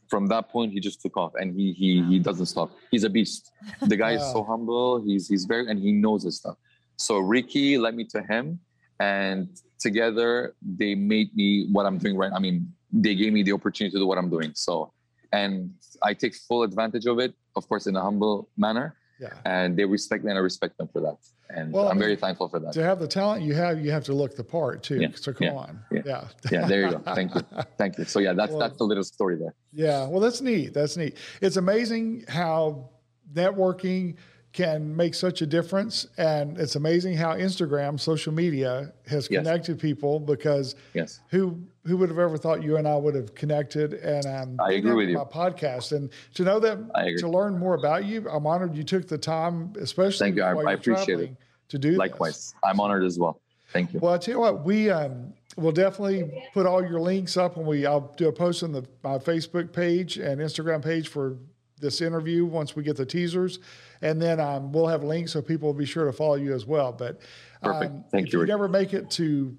from 0.10 0.28
that 0.28 0.50
point 0.50 0.74
he 0.74 0.80
just 0.80 1.02
took 1.02 1.16
off, 1.18 1.34
and 1.36 1.56
he 1.56 1.72
he 1.74 2.04
he 2.04 2.20
doesn't 2.20 2.48
stop. 2.48 2.72
He's 2.92 3.04
a 3.04 3.10
beast. 3.10 3.52
The 3.82 3.98
guy 3.98 4.12
is 4.14 4.24
so 4.32 4.44
humble. 4.44 5.02
He's 5.02 5.28
he's 5.28 5.46
very 5.46 5.70
and 5.70 5.80
he 5.80 5.92
knows 5.92 6.24
his 6.24 6.38
stuff. 6.38 6.58
So 6.98 7.18
Ricky 7.18 7.78
led 7.78 7.96
me 7.96 8.06
to 8.06 8.22
him, 8.22 8.60
and 9.00 9.50
together 9.80 10.56
they 10.62 10.96
made 10.96 11.36
me 11.36 11.68
what 11.72 11.86
I'm 11.86 11.98
doing 11.98 12.16
right. 12.16 12.32
I 12.34 12.40
mean, 12.40 12.72
they 12.92 13.16
gave 13.16 13.34
me 13.34 13.42
the 13.44 13.54
opportunity 13.54 13.92
to 13.94 14.00
do 14.00 14.08
what 14.08 14.18
I'm 14.18 14.30
doing. 14.30 14.52
So, 14.54 14.94
and 15.32 15.72
I 16.04 16.14
take 16.14 16.36
full 16.36 16.64
advantage 16.64 17.06
of 17.06 17.20
it, 17.20 17.34
of 17.56 17.68
course, 17.68 17.88
in 17.88 17.96
a 17.96 18.02
humble 18.02 18.50
manner. 18.58 18.96
Yeah. 19.22 19.30
And 19.46 19.78
they 19.78 19.86
respect 19.86 20.24
me, 20.24 20.32
and 20.32 20.38
I 20.38 20.42
respect 20.42 20.78
them 20.80 20.88
for 20.92 21.00
that. 21.02 21.18
And 21.56 21.72
Well, 21.72 21.88
I'm 21.90 22.00
very 22.00 22.16
thankful 22.16 22.50
for 22.50 22.60
that. 22.60 22.74
To 22.74 22.84
have 22.84 23.00
the 23.00 23.08
talent 23.08 23.44
you 23.44 23.54
have, 23.54 23.80
you 23.86 23.92
have 23.92 24.04
to 24.06 24.14
look 24.14 24.36
the 24.36 24.44
part 24.44 24.82
too. 24.82 25.00
Yeah, 25.00 25.10
So 25.14 25.32
come 25.32 25.46
yeah, 25.48 25.54
on. 25.54 25.80
yeah. 25.92 26.02
Yeah. 26.06 26.28
Yeah, 26.52 26.68
there 26.68 26.82
you 26.86 26.92
go. 26.92 27.00
Thank 27.14 27.36
you, 27.36 27.42
thank 27.78 27.98
you. 28.00 28.06
So 28.06 28.18
yeah, 28.20 28.34
that's 28.34 28.50
Well- 28.52 28.60
that's 28.62 28.78
the 28.78 28.84
little 28.84 29.04
story 29.04 29.36
there. 29.38 29.54
Yeah, 29.74 30.08
well, 30.08 30.20
that's 30.22 30.42
neat. 30.42 30.74
That's 30.74 30.98
neat. 30.98 31.18
It's 31.40 31.58
amazing 31.58 32.26
how 32.28 32.90
networking 33.34 34.16
can 34.54 34.94
make 34.96 35.14
such 35.16 35.42
a 35.42 35.46
difference, 35.46 36.08
and 36.18 36.58
it's 36.58 36.76
amazing 36.76 37.16
how 37.16 37.34
Instagram, 37.36 37.98
social 38.00 38.34
media, 38.34 38.92
has 39.08 39.30
Yes. 39.32 39.44
connected 39.44 39.80
people. 39.80 40.20
Because 40.20 40.76
Yes. 40.94 41.20
who 41.30 41.58
who 41.86 41.98
would 41.98 42.10
have 42.10 42.20
ever 42.20 42.38
thought 42.38 42.62
you 42.62 42.78
and 42.78 42.88
I 42.88 42.96
would 42.96 43.16
have 43.16 43.34
connected? 43.34 43.94
And 43.94 44.26
um, 44.28 44.58
I 44.60 44.74
agree 44.74 44.94
with 44.94 45.10
you. 45.10 45.18
My 45.18 45.24
podcast, 45.24 45.94
and 45.94 46.10
to 46.36 46.44
know 46.44 46.60
that 46.60 46.78
I 46.94 47.06
agree. 47.06 47.18
to 47.20 47.28
learn 47.30 47.58
more 47.58 47.74
about 47.76 48.06
you, 48.06 48.28
I'm 48.30 48.46
honored 48.46 48.76
you 48.76 48.84
took 48.84 49.08
the 49.08 49.18
time, 49.18 49.74
especially 49.80 50.26
Thank 50.28 50.36
you. 50.36 50.44
I- 50.44 50.72
I 50.72 50.74
appreciate 50.74 51.20
it. 51.20 51.32
to 51.70 51.80
do 51.80 51.92
this. 51.92 51.98
Likewise, 51.98 52.54
I'm 52.64 52.80
honored 52.80 53.04
as 53.04 53.18
well. 53.18 53.40
Thank 53.74 53.94
you. 53.94 54.00
Well, 54.02 54.14
I 54.14 54.18
tell 54.18 54.34
you 54.36 54.40
what, 54.42 54.66
we 54.66 54.90
um, 54.90 55.34
will 55.56 55.72
definitely 55.72 56.30
put 56.54 56.66
all 56.66 56.86
your 56.86 57.00
links 57.00 57.38
up 57.38 57.56
when 57.56 57.66
we. 57.66 57.86
I'll 57.86 58.14
do 58.18 58.28
a 58.28 58.32
post 58.34 58.62
on 58.64 58.74
the 58.74 58.84
my 59.04 59.18
Facebook 59.18 59.72
page 59.72 60.18
and 60.18 60.40
Instagram 60.42 60.84
page 60.84 61.08
for 61.08 61.38
this 61.82 62.00
interview 62.02 62.46
once 62.46 62.76
we 62.76 62.84
get 62.84 62.96
the 62.96 63.06
teasers, 63.06 63.60
and 64.02 64.22
then 64.22 64.40
um, 64.40 64.72
we'll 64.72 64.88
have 64.88 65.04
links 65.04 65.32
so 65.34 65.42
people 65.42 65.68
will 65.68 65.74
be 65.78 65.86
sure 65.86 66.06
to 66.06 66.14
follow 66.14 66.36
you 66.36 66.54
as 66.54 66.66
well. 66.66 66.92
But 66.94 67.20
Perfect. 67.62 67.92
um, 67.92 68.04
Thank 68.12 68.28
if 68.28 68.34
you, 68.34 68.40
you 68.40 68.44
Rick. 68.44 68.50
never 68.50 68.68
make 68.68 68.94
it 68.94 69.10
to 69.12 69.58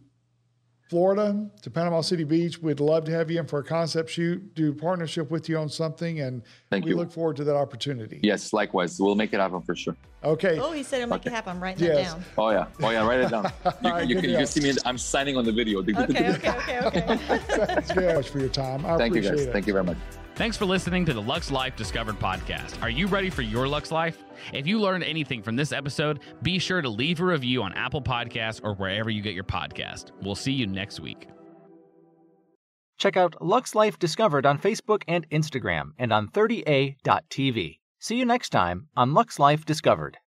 Florida 0.93 1.51
to 1.63 1.71
Panama 1.71 2.03
City 2.03 2.23
Beach, 2.23 2.59
we'd 2.59 2.79
love 2.79 3.05
to 3.07 3.13
have 3.13 3.31
you 3.31 3.41
in 3.41 3.47
for 3.47 3.61
a 3.61 3.65
concept 3.65 4.11
shoot, 4.11 4.55
do 4.55 4.75
partnership 4.75 5.31
with 5.31 5.49
you 5.49 5.57
on 5.57 5.71
something, 5.71 6.21
and 6.21 6.43
Thank 6.71 6.85
we 6.85 6.91
you. 6.91 6.99
look 6.99 7.11
forward 7.11 7.37
to 7.37 7.45
that 7.45 7.57
opportunity. 7.57 8.21
Yes, 8.23 8.53
likewise. 8.53 9.01
We'll 9.01 9.15
make 9.15 9.33
it 9.33 9.41
happen 9.41 9.63
for 9.63 9.75
sure. 9.75 9.97
Okay. 10.23 10.59
Oh, 10.59 10.71
he 10.71 10.83
said 10.83 11.01
it'll 11.01 11.09
make 11.17 11.25
it 11.25 11.33
happen. 11.33 11.53
I'm 11.57 11.63
writing 11.63 11.87
Yes. 11.87 12.13
that 12.13 12.19
down. 12.19 12.25
Oh 12.37 12.51
yeah. 12.51 12.67
Oh 12.83 12.91
yeah. 12.91 13.07
Write 13.09 13.21
it 13.21 13.31
down. 13.31 13.45
You, 13.45 13.71
All 13.85 13.91
right, 13.93 14.07
you 14.09 14.17
can 14.17 14.29
you 14.29 14.37
can 14.37 14.47
see 14.47 14.61
me. 14.61 14.75
I'm 14.85 14.99
signing 14.99 15.39
on 15.39 15.47
the 15.47 15.53
video. 15.53 15.79
Okay, 15.81 15.95
okay, 15.95 16.51
okay, 16.51 16.81
okay. 16.85 17.17
Thanks 17.39 17.91
very 17.93 18.13
much 18.13 18.29
for 18.29 18.39
your 18.41 18.51
time. 18.51 18.85
I 18.85 18.99
Thank 18.99 19.15
you 19.15 19.23
guys. 19.23 19.41
it. 19.41 19.53
Thank 19.53 19.67
you 19.67 19.73
very 19.73 19.85
much. 19.87 19.97
Thanks 20.43 20.57
for 20.57 20.65
listening 20.67 21.05
to 21.05 21.15
the 21.15 21.23
Lux 21.23 21.53
Life 21.53 21.77
Discovered 21.77 22.19
podcast. 22.19 22.83
Are 22.83 22.91
you 22.91 23.07
ready 23.07 23.31
for 23.31 23.43
your 23.43 23.69
Lux 23.69 23.93
Life? 23.93 24.25
If 24.53 24.67
you 24.67 24.81
learned 24.81 25.05
anything 25.05 25.41
from 25.41 25.55
this 25.55 25.71
episode, 25.71 26.19
be 26.43 26.59
sure 26.59 26.83
to 26.83 26.89
leave 26.89 27.21
a 27.21 27.25
review 27.25 27.63
on 27.63 27.73
Apple 27.75 28.03
Podcasts 28.03 28.61
or 28.65 28.75
wherever 28.75 29.09
you 29.09 29.23
get 29.23 29.35
your 29.35 29.45
podcast. 29.45 30.11
We'll 30.21 30.35
see 30.35 30.51
you 30.51 30.67
next 30.67 30.99
week. 30.99 31.29
Check 32.99 33.17
out 33.17 33.41
Lux 33.41 33.77
Life 33.77 34.01
Discovered 34.01 34.45
on 34.45 34.59
Facebook 34.59 35.05
and 35.07 35.31
Instagram 35.31 35.91
and 35.97 36.13
on 36.13 36.27
30a.tv. 36.27 37.79
See 38.01 38.17
you 38.17 38.25
next 38.25 38.49
time 38.49 38.89
on 38.97 39.15
Lux 39.15 39.39
Life 39.39 39.65
Discovered. 39.65 40.19